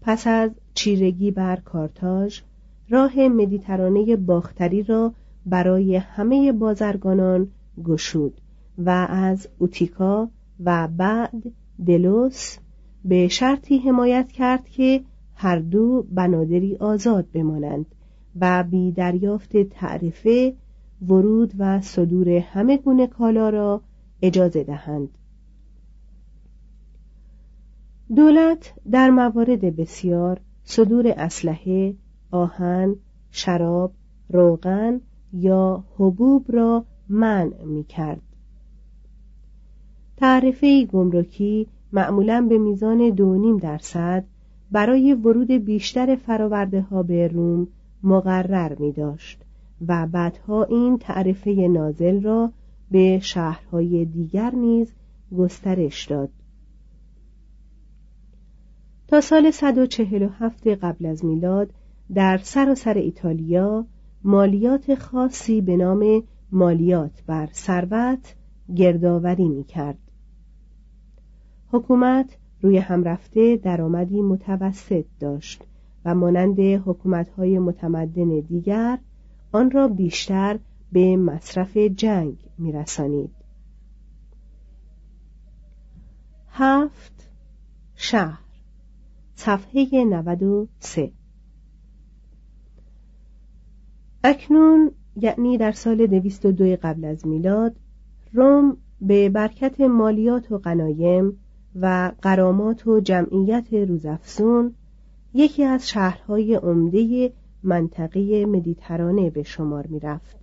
پس 0.00 0.26
از 0.26 0.50
چیرگی 0.74 1.30
بر 1.30 1.56
کارتاژ 1.56 2.40
راه 2.88 3.18
مدیترانه 3.18 4.16
باختری 4.16 4.82
را 4.82 5.12
برای 5.46 5.96
همه 5.96 6.52
بازرگانان 6.52 7.48
گشود 7.84 8.40
و 8.78 8.90
از 9.10 9.48
اوتیکا 9.58 10.30
و 10.64 10.88
بعد 10.96 11.42
دلوس 11.86 12.56
به 13.04 13.28
شرطی 13.28 13.78
حمایت 13.78 14.32
کرد 14.32 14.68
که 14.68 15.04
هر 15.34 15.58
دو 15.58 16.06
بنادری 16.10 16.76
آزاد 16.76 17.26
بمانند 17.32 17.86
و 18.40 18.64
بی 18.70 18.92
دریافت 18.92 19.56
تعرفه 19.56 20.54
ورود 21.08 21.52
و 21.58 21.80
صدور 21.80 22.28
همه 22.28 22.76
گونه 22.76 23.06
کالا 23.06 23.48
را 23.48 23.80
اجازه 24.22 24.64
دهند. 24.64 25.08
دولت 28.16 28.74
در 28.90 29.10
موارد 29.10 29.76
بسیار 29.76 30.40
صدور 30.64 31.14
اسلحه، 31.16 31.94
آهن، 32.30 32.96
شراب، 33.30 33.92
روغن 34.28 35.00
یا 35.32 35.84
حبوب 35.98 36.44
را 36.48 36.84
منع 37.08 37.64
می 37.64 37.84
کرد. 37.84 38.22
تعرفه 40.16 40.84
گمرکی 40.84 41.66
معمولا 41.92 42.46
به 42.48 42.58
میزان 42.58 43.10
دو 43.10 43.58
درصد 43.58 44.24
برای 44.70 45.14
ورود 45.14 45.50
بیشتر 45.50 46.16
فراورده 46.16 46.80
ها 46.80 47.02
به 47.02 47.28
روم 47.28 47.68
مقرر 48.02 48.74
می 48.74 48.92
داشت 48.92 49.42
و 49.86 50.06
بعدها 50.06 50.64
این 50.64 50.98
تعرفه 50.98 51.50
نازل 51.50 52.22
را 52.22 52.52
به 52.90 53.18
شهرهای 53.22 54.04
دیگر 54.04 54.50
نیز 54.54 54.92
گسترش 55.38 56.06
داد 56.06 56.30
تا 59.08 59.20
سال 59.20 59.50
147 59.50 60.66
قبل 60.66 61.06
از 61.06 61.24
میلاد 61.24 61.70
در 62.14 62.38
سراسر 62.38 62.94
ایتالیا 62.94 63.86
مالیات 64.24 64.94
خاصی 64.94 65.60
به 65.60 65.76
نام 65.76 66.22
مالیات 66.52 67.22
بر 67.26 67.48
ثروت 67.52 68.34
گردآوری 68.76 69.48
می 69.48 69.64
کرد. 69.64 69.98
حکومت 71.72 72.36
روی 72.60 72.78
هم 72.78 73.04
رفته 73.04 73.56
درآمدی 73.56 74.22
متوسط 74.22 75.04
داشت 75.20 75.64
و 76.04 76.14
مانند 76.14 76.60
حکومت‌های 76.60 77.58
متمدن 77.58 78.40
دیگر 78.40 78.98
آن 79.52 79.70
را 79.70 79.88
بیشتر 79.88 80.58
به 80.92 81.16
مصرف 81.16 81.76
جنگ 81.76 82.36
میرسانید. 82.58 83.30
هفت 86.50 87.30
شهر 87.94 88.40
صفحه 89.34 90.04
93 90.04 91.12
اکنون 94.24 94.90
یعنی 95.16 95.58
در 95.58 95.72
سال 95.72 96.06
202 96.06 96.76
قبل 96.82 97.04
از 97.04 97.26
میلاد 97.26 97.76
روم 98.32 98.76
به 99.00 99.28
برکت 99.28 99.80
مالیات 99.80 100.52
و 100.52 100.58
غنایم 100.58 101.36
و 101.80 102.12
قرامات 102.22 102.86
و 102.86 103.00
جمعیت 103.00 103.74
روزافزون 103.74 104.74
یکی 105.34 105.64
از 105.64 105.88
شهرهای 105.88 106.54
عمده 106.54 107.32
منطقه 107.62 108.46
مدیترانه 108.46 109.30
به 109.30 109.42
شمار 109.42 109.86
می 109.86 110.00
رفت. 110.00 110.36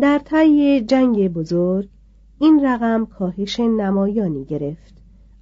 در 0.00 0.18
طی 0.18 0.80
جنگ 0.80 1.28
بزرگ 1.28 1.88
این 2.38 2.66
رقم 2.66 3.06
کاهش 3.06 3.60
نمایانی 3.60 4.44
گرفت 4.44 4.94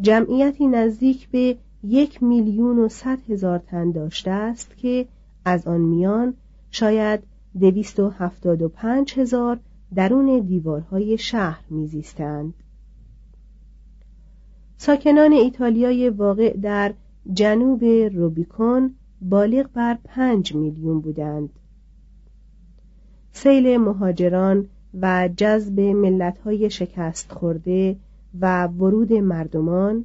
جمعیتی 0.00 0.66
نزدیک 0.66 1.28
به 1.30 1.56
یک 1.84 2.22
میلیون 2.22 2.78
و 2.78 2.88
صد 2.88 3.18
هزار 3.30 3.58
تن 3.58 3.90
داشته 3.90 4.30
است 4.30 4.76
که 4.76 5.06
از 5.44 5.66
آن 5.66 5.80
میان 5.80 6.34
شاید 6.70 7.20
دویست 7.60 8.00
و 8.00 8.08
هفتاد 8.08 8.62
و 8.62 8.68
پنج 8.68 9.18
هزار 9.18 9.58
درون 9.94 10.40
دیوارهای 10.40 11.18
شهر 11.18 11.64
میزیستند. 11.70 12.54
ساکنان 14.76 15.32
ایتالیای 15.32 16.10
واقع 16.10 16.56
در 16.56 16.94
جنوب 17.32 17.84
روبیکون 18.14 18.94
بالغ 19.20 19.66
بر 19.74 19.98
پنج 20.04 20.54
میلیون 20.54 21.00
بودند. 21.00 21.50
سیل 23.32 23.76
مهاجران 23.76 24.68
و 25.00 25.28
جذب 25.36 25.80
ملتهای 25.80 26.70
شکست 26.70 27.32
خورده 27.32 27.96
و 28.40 28.66
ورود 28.66 29.12
مردمان 29.12 30.04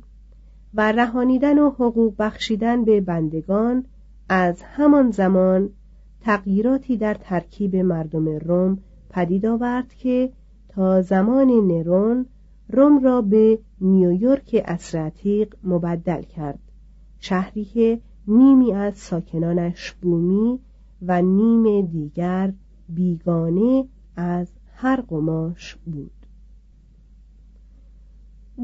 و 0.73 0.91
رهانیدن 0.91 1.59
و 1.59 1.69
حقوق 1.69 2.13
بخشیدن 2.19 2.85
به 2.85 3.01
بندگان 3.01 3.85
از 4.29 4.61
همان 4.61 5.11
زمان 5.11 5.69
تغییراتی 6.21 6.97
در 6.97 7.13
ترکیب 7.13 7.75
مردم 7.75 8.29
روم 8.29 8.77
پدید 9.09 9.45
آورد 9.45 9.93
که 9.93 10.31
تا 10.69 11.01
زمان 11.01 11.47
نرون 11.47 12.25
روم 12.69 13.03
را 13.03 13.21
به 13.21 13.59
نیویورک 13.81 14.63
اسراتیق 14.65 15.55
مبدل 15.63 16.21
کرد. 16.21 16.59
شهری 17.19 17.65
که 17.65 17.99
نیمی 18.27 18.73
از 18.73 18.97
ساکنانش 18.97 19.91
بومی 19.91 20.59
و 21.01 21.21
نیم 21.21 21.85
دیگر 21.85 22.53
بیگانه 22.89 23.85
از 24.15 24.47
هر 24.75 25.01
قماش 25.01 25.75
بود 25.75 26.11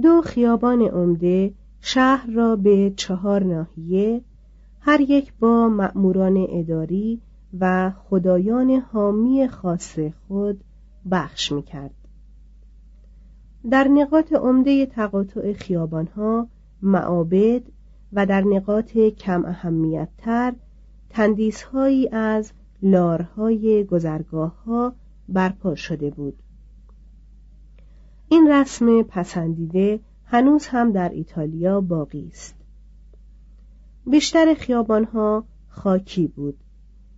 دو 0.02 0.22
خیابان 0.22 0.82
عمده 0.82 1.54
شهر 1.82 2.30
را 2.32 2.56
به 2.56 2.94
چهار 2.96 3.44
ناحیه 3.44 4.22
هر 4.80 5.02
یک 5.02 5.34
با 5.40 5.68
مأموران 5.68 6.48
اداری 6.50 7.22
و 7.60 7.92
خدایان 7.92 8.72
حامی 8.72 9.48
خاص 9.48 10.00
خود 10.28 10.64
بخش 11.12 11.52
می 11.52 11.64
کرد. 11.64 11.94
در 13.70 13.88
نقاط 13.88 14.34
عمده 14.34 14.86
تقاطع 14.86 15.54
خیابانها 15.54 16.48
معابد 16.82 17.62
و 18.14 18.26
در 18.26 18.42
نقاط 18.42 18.98
کم 18.98 19.46
اهمیت 19.46 20.10
تر 20.18 20.54
تندیس 21.10 21.64
هایی 21.64 22.10
از 22.10 22.52
لارهای 22.84 23.84
گذرگاه 23.84 24.64
ها 24.64 24.94
برپا 25.30 25.76
شده 25.76 26.10
بود. 26.10 26.36
این 28.30 28.52
رسم 28.52 29.02
پسندیده 29.02 30.00
هنوز 30.26 30.68
هم 30.68 30.92
در 30.92 31.10
ایتالیا 31.10 31.82
باقی 31.82 32.28
است. 32.32 32.56
بیشتر 34.08 34.54
خیابانها 34.54 35.44
خاکی 35.68 36.28
بود. 36.28 36.58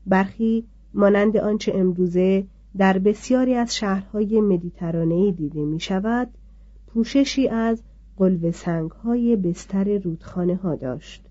برخی 0.07 0.65
مانند 0.93 1.37
آنچه 1.37 1.71
امروزه 1.75 2.47
در 2.77 2.97
بسیاری 2.97 3.55
از 3.55 3.75
شهرهای 3.75 4.41
مدیترانه‌ای 4.41 5.31
دیده 5.31 5.65
می 5.65 5.79
شود 5.79 6.29
پوششی 6.87 7.47
از 7.47 7.83
قلب 8.17 8.53
های 9.03 9.35
بستر 9.35 9.97
رودخانه 9.97 10.55
ها 10.55 10.75
داشت. 10.75 11.25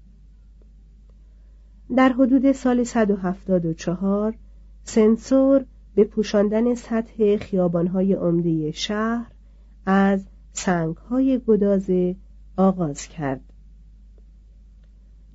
در 1.96 2.12
حدود 2.12 2.52
سال 2.52 2.84
174 2.84 4.34
سنسور 4.84 5.64
به 5.94 6.04
پوشاندن 6.04 6.74
سطح 6.74 7.36
خیابانهای 7.36 8.14
عمده 8.14 8.70
شهر 8.70 9.32
از 9.86 10.26
سنگهای 10.52 11.40
گدازه 11.46 12.16
آغاز 12.56 13.06
کرد. 13.08 13.40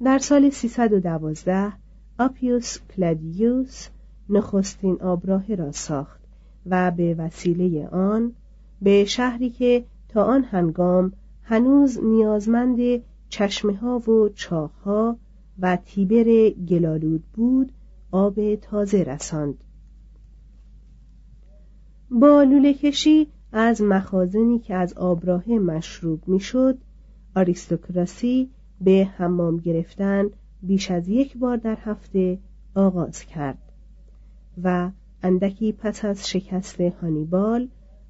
در 0.03 0.19
سال 0.19 0.49
312 0.49 1.73
آپیوس 2.19 2.77
کلادیوس 2.95 3.87
نخستین 4.29 5.01
آبراه 5.01 5.55
را 5.55 5.71
ساخت 5.71 6.21
و 6.65 6.91
به 6.91 7.15
وسیله 7.17 7.87
آن 7.87 8.33
به 8.81 9.05
شهری 9.05 9.49
که 9.49 9.85
تا 10.09 10.23
آن 10.23 10.43
هنگام 10.43 11.13
هنوز 11.43 11.99
نیازمند 12.03 13.01
چشمه 13.29 13.75
ها 13.75 13.99
و 13.99 14.29
چاهها 14.29 15.17
و 15.59 15.77
تیبر 15.85 16.49
گلالود 16.49 17.23
بود 17.33 17.71
آب 18.11 18.55
تازه 18.55 19.03
رساند. 19.03 19.63
با 22.11 22.43
لوله 22.43 22.73
کشی 22.73 23.27
از 23.51 23.81
مخازنی 23.81 24.59
که 24.59 24.75
از 24.75 24.93
آبراه 24.93 25.49
مشروب 25.49 26.27
می‌شد 26.27 26.77
آریستوکراسی 27.35 28.49
به 28.81 29.09
حمام 29.17 29.57
گرفتن 29.57 30.29
بیش 30.63 30.91
از 30.91 31.07
یک 31.07 31.37
بار 31.37 31.57
در 31.57 31.77
هفته 31.81 32.39
آغاز 32.75 33.23
کرد 33.23 33.57
و 34.63 34.91
اندکی 35.23 35.71
پس 35.71 36.05
از 36.05 36.29
شکست 36.29 36.81
هانیبال 36.81 37.67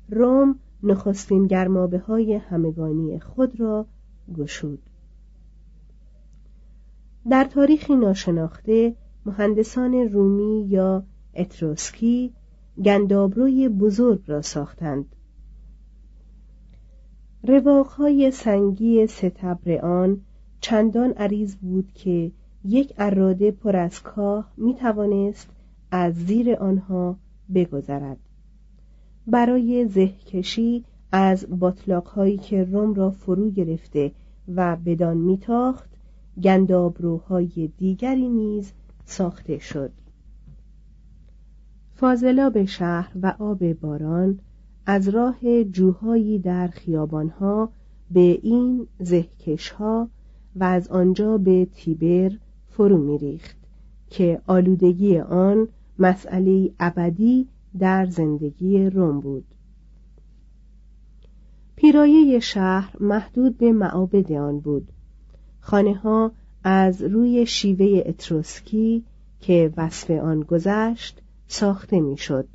روم 0.10 0.60
نخستین 0.84 1.48
گرمابه 1.48 2.00
های 2.00 2.34
همگانی 2.34 3.20
خود 3.20 3.60
را 3.60 3.86
گشود. 4.38 4.80
در 7.30 7.44
تاریخی 7.44 7.96
ناشناخته 7.96 8.96
مهندسان 9.26 9.94
رومی 9.94 10.68
یا 10.70 11.04
اتروسکی 11.36 12.34
گندابروی 12.86 13.70
بزرگ 13.70 14.22
را 14.28 14.42
ساختند. 14.42 15.06
رواقهای 17.48 18.32
سنگی 18.32 19.08
ستبر 19.08 19.86
آن 19.86 20.22
چندان 20.62 21.12
عریض 21.12 21.56
بود 21.56 21.92
که 21.94 22.32
یک 22.66 22.94
اراده 22.98 23.52
پر 23.52 23.76
از 23.76 24.04
کاه 24.04 24.52
می 24.58 24.74
توانست 24.74 25.50
از 25.92 26.14
زیر 26.16 26.56
آنها 26.56 27.18
بگذرد. 27.54 28.18
برای 29.28 29.88
زهکشی 29.88 30.84
از 31.12 31.60
باطلاق 31.60 32.08
هایی 32.08 32.38
که 32.38 32.64
روم 32.64 32.94
را 32.94 33.12
فرو 33.12 33.52
گرفته 33.52 34.12
و 34.56 34.76
بدان 34.86 35.18
میتاخت 35.18 35.97
گندابروهای 36.44 37.70
دیگری 37.78 38.30
نیز 38.30 38.72
ساخته 39.06 39.60
شد. 39.60 39.92
فاضلاب 41.94 42.66
شهر 42.66 43.12
و 43.22 43.36
آب 43.40 43.74
باران 43.74 44.40
از 44.86 45.10
راه 45.10 45.64
جوهایی 45.64 46.40
در 46.40 46.68
خیابانها 46.68 47.70
به 48.12 48.40
این 48.44 48.88
زهکشها 49.00 50.10
و 50.56 50.64
از 50.64 50.88
آنجا 50.88 51.38
به 51.38 51.68
تیبر 51.76 52.38
فرو 52.70 52.98
میریخت 52.98 53.58
که 54.10 54.42
آلودگی 54.48 55.20
آن 55.20 55.68
مسئله 56.00 56.72
ابدی 56.80 57.48
در 57.80 58.06
زندگی 58.06 58.90
روم 58.90 59.20
بود. 59.20 59.46
پیرایه 61.76 62.40
شهر 62.40 62.96
محدود 63.00 63.58
به 63.58 63.72
معابد 63.72 64.32
آن 64.32 64.60
بود. 64.60 64.92
خانه 65.68 65.96
ها 65.96 66.32
از 66.64 67.02
روی 67.02 67.46
شیوه 67.46 68.04
اتروسکی 68.06 69.04
که 69.40 69.74
وصف 69.78 70.12
آن 70.12 70.40
گذشت 70.40 71.22
ساخته 71.48 72.00
می‌شد 72.00 72.48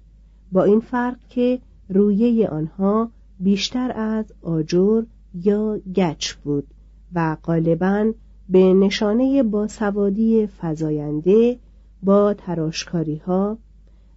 با 0.53 0.64
این 0.64 0.81
فرق 0.81 1.16
که 1.29 1.59
رویه 1.88 2.48
آنها 2.48 3.11
بیشتر 3.40 3.92
از 3.94 4.25
آجر 4.42 5.03
یا 5.35 5.79
گچ 5.94 6.33
بود 6.33 6.66
و 7.14 7.37
غالبا 7.44 8.12
به 8.48 8.75
نشانه 8.75 9.42
باسوادی 9.42 10.48
فزاینده 10.61 11.59
با 12.03 12.35
تراشکاری 12.35 13.16
ها 13.16 13.59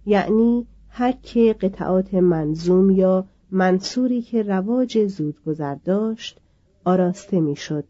یعنی 0.06 0.66
حک 0.88 1.38
قطعات 1.60 2.14
منظوم 2.14 2.90
یا 2.90 3.24
منصوری 3.50 4.22
که 4.22 4.42
رواج 4.42 5.06
زود 5.06 5.36
گذر 5.46 5.74
داشت 5.74 6.40
آراسته 6.84 7.40
می‌شد. 7.40 7.84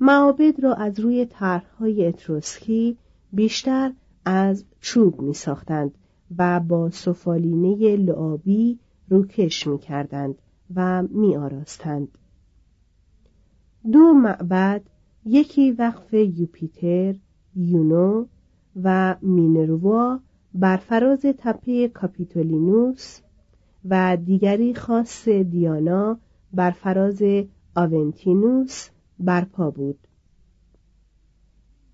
معابد 0.00 0.60
را 0.60 0.74
از 0.74 1.00
روی 1.00 1.26
طرحهای 1.26 2.06
اتروسکی 2.06 2.96
بیشتر 3.32 3.92
از 4.24 4.64
چوب 4.80 5.20
می 5.20 5.34
ساختند 5.34 5.94
و 6.38 6.60
با 6.60 6.90
سفالینه 6.90 7.96
لعابی 7.96 8.78
روکش 9.08 9.66
می 9.66 9.78
کردند 9.78 10.34
و 10.74 11.02
می 11.02 11.36
آراستند. 11.36 12.08
دو 13.92 14.12
معبد 14.12 14.82
یکی 15.24 15.72
وقف 15.72 16.14
یوپیتر 16.14 17.14
یونو 17.56 18.26
و 18.82 19.16
مینروا 19.22 20.20
بر 20.54 20.76
فراز 20.76 21.20
تپه 21.20 21.88
کاپیتولینوس 21.88 23.20
و 23.88 24.16
دیگری 24.24 24.74
خاص 24.74 25.28
دیانا 25.28 26.18
بر 26.52 26.70
فراز 26.70 27.22
آونتینوس 27.74 28.88
برپا 29.20 29.70
بود 29.70 29.98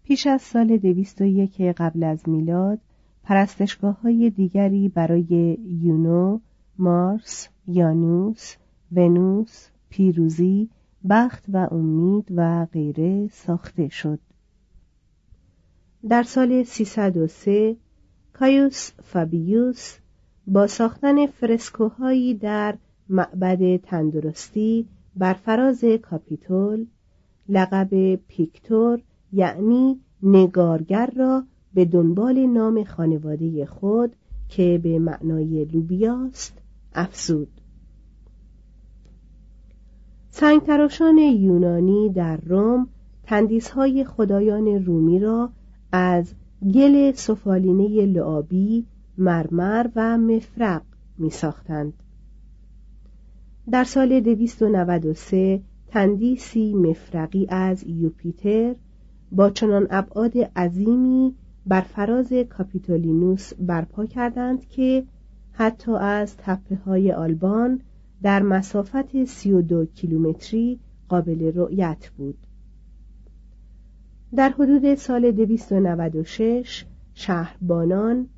پیش 0.05 0.27
از 0.27 0.43
سال 0.43 0.77
دویست 0.77 1.21
و 1.21 1.25
یک 1.25 1.61
قبل 1.61 2.03
از 2.03 2.29
میلاد 2.29 2.79
پرستشگاه 3.25 4.01
های 4.01 4.31
دیگری 4.31 4.89
برای 4.89 5.59
یونو، 5.83 6.41
مارس، 6.79 7.49
یانوس، 7.67 8.55
ونوس، 8.93 9.69
پیروزی، 9.89 10.69
بخت 11.09 11.45
و 11.53 11.69
امید 11.71 12.25
و 12.37 12.67
غیره 12.67 13.29
ساخته 13.29 13.89
شد. 13.89 14.19
در 16.09 16.23
سال 16.23 16.63
303 16.63 17.77
کایوس 18.33 18.91
فابیوس 19.03 19.97
با 20.47 20.67
ساختن 20.67 21.27
فرسکوهایی 21.27 22.35
در 22.35 22.75
معبد 23.09 23.77
تندرستی 23.77 24.89
بر 25.17 25.33
فراز 25.33 25.85
کاپیتول 25.85 26.87
لقب 27.49 28.15
پیکتور 28.15 29.01
یعنی 29.33 30.01
نگارگر 30.23 31.11
را 31.17 31.45
به 31.75 31.85
دنبال 31.85 32.47
نام 32.47 32.85
خانواده 32.85 33.67
خود 33.67 34.17
که 34.49 34.81
به 34.83 34.99
معنای 34.99 35.65
لوبیاست 35.65 36.59
افزود 36.95 37.61
سنگتراشان 40.31 41.19
یونانی 41.19 42.09
در 42.09 42.37
روم 42.37 42.89
تندیسهای 43.23 44.05
خدایان 44.05 44.85
رومی 44.85 45.19
را 45.19 45.51
از 45.93 46.35
گل 46.75 47.13
سفالینه 47.13 48.07
لعابی 48.07 48.87
مرمر 49.19 49.87
و 49.97 50.19
مفرق 50.19 50.83
می 51.19 51.31
ساختند. 51.31 51.93
در 53.71 53.85
سال 53.85 54.21
293 54.21 55.61
تندیسی 55.95 56.75
مفرقی 56.75 57.47
از 57.49 57.85
یوپیتر 57.87 58.75
با 59.33 59.51
چنان 59.51 59.87
ابعاد 59.91 60.39
عظیمی 60.39 61.35
بر 61.67 61.81
فراز 61.81 62.33
کاپیتولینوس 62.33 63.55
برپا 63.55 64.07
کردند 64.07 64.69
که 64.69 65.05
حتی 65.53 65.93
از 65.93 66.37
تپه 66.37 66.77
های 66.77 67.13
آلبان 67.13 67.81
در 68.23 68.43
مسافت 68.43 69.25
32 69.25 69.87
کیلومتری 69.87 70.81
قابل 71.09 71.53
رؤیت 71.55 72.11
بود. 72.17 72.39
در 74.37 74.49
حدود 74.49 74.95
سال 74.95 75.31
296 75.31 76.85
شهربانان 77.15 78.29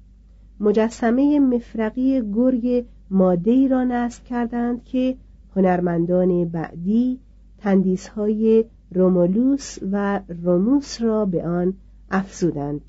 مجسمه 0.60 1.40
مفرقی 1.40 2.22
گرگ 2.32 2.86
ماده 3.10 3.68
را 3.68 3.84
نصب 3.84 4.24
کردند 4.24 4.84
که 4.84 5.16
هنرمندان 5.56 6.44
بعدی 6.44 7.20
تندیسهای 7.66 8.64
رومولوس 8.94 9.78
و 9.92 10.20
روموس 10.42 11.02
را 11.02 11.24
به 11.24 11.46
آن 11.46 11.74
افزودند. 12.10 12.80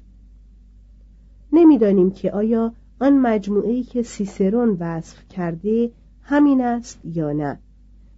نمی‌دانیم 1.53 2.11
که 2.11 2.31
آیا 2.31 2.73
آن 2.99 3.17
مجموعه 3.19 3.83
که 3.83 4.03
سیسرون 4.03 4.77
وصف 4.79 5.27
کرده 5.29 5.91
همین 6.21 6.61
است 6.61 6.99
یا 7.03 7.31
نه 7.31 7.59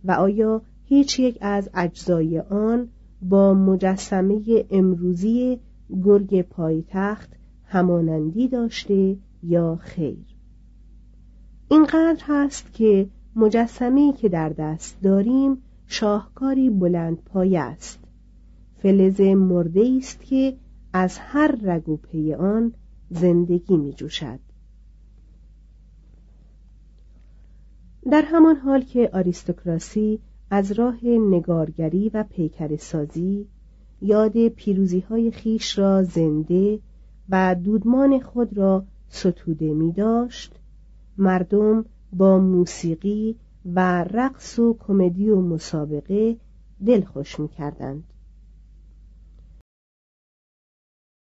و 0.03 0.11
آیا 0.11 0.61
هیچ 0.85 1.19
یک 1.19 1.37
از 1.41 1.69
اجزای 1.73 2.39
آن 2.39 2.87
با 3.21 3.53
مجسمه 3.53 4.65
امروزی 4.69 5.59
گرگ 6.03 6.41
پایتخت 6.41 7.29
همانندی 7.65 8.47
داشته 8.47 9.17
یا 9.43 9.75
خیر؟ 9.75 10.25
اینقدر 11.67 12.23
هست 12.27 12.73
که 12.73 13.07
مجسمه 13.35 14.13
که 14.13 14.29
در 14.29 14.49
دست 14.49 15.01
داریم 15.01 15.57
شاهکاری 15.91 16.69
بلند 16.69 17.21
پایه 17.23 17.59
است. 17.59 17.99
فلز 18.77 19.21
مرده 19.21 19.95
است 19.97 20.21
که 20.21 20.57
از 20.93 21.17
هر 21.17 21.55
رگ 21.63 21.89
و 21.89 21.97
پی 21.97 22.33
آن 22.33 22.73
زندگی 23.09 23.77
می 23.77 23.93
جوشد. 23.93 24.39
در 28.11 28.21
همان 28.21 28.55
حال 28.55 28.81
که 28.81 29.09
آریستوکراسی 29.13 30.19
از 30.49 30.71
راه 30.71 31.05
نگارگری 31.05 32.09
و 32.13 32.23
پیکر 32.23 32.75
سازی 32.75 33.47
یاد 34.01 34.47
پیروزی 34.47 34.99
های 34.99 35.31
خیش 35.31 35.79
را 35.79 36.03
زنده 36.03 36.79
و 37.29 37.55
دودمان 37.63 38.19
خود 38.19 38.57
را 38.57 38.85
ستوده 39.09 39.73
می 39.73 39.91
داشت 39.91 40.55
مردم 41.17 41.85
با 42.13 42.39
موسیقی 42.39 43.35
و 43.75 44.03
رقص 44.03 44.59
و 44.59 44.77
کمدی 44.79 45.29
و 45.29 45.41
مسابقه 45.41 46.37
دلخوش 46.85 47.39
می 47.39 47.47
کردند. 47.47 48.03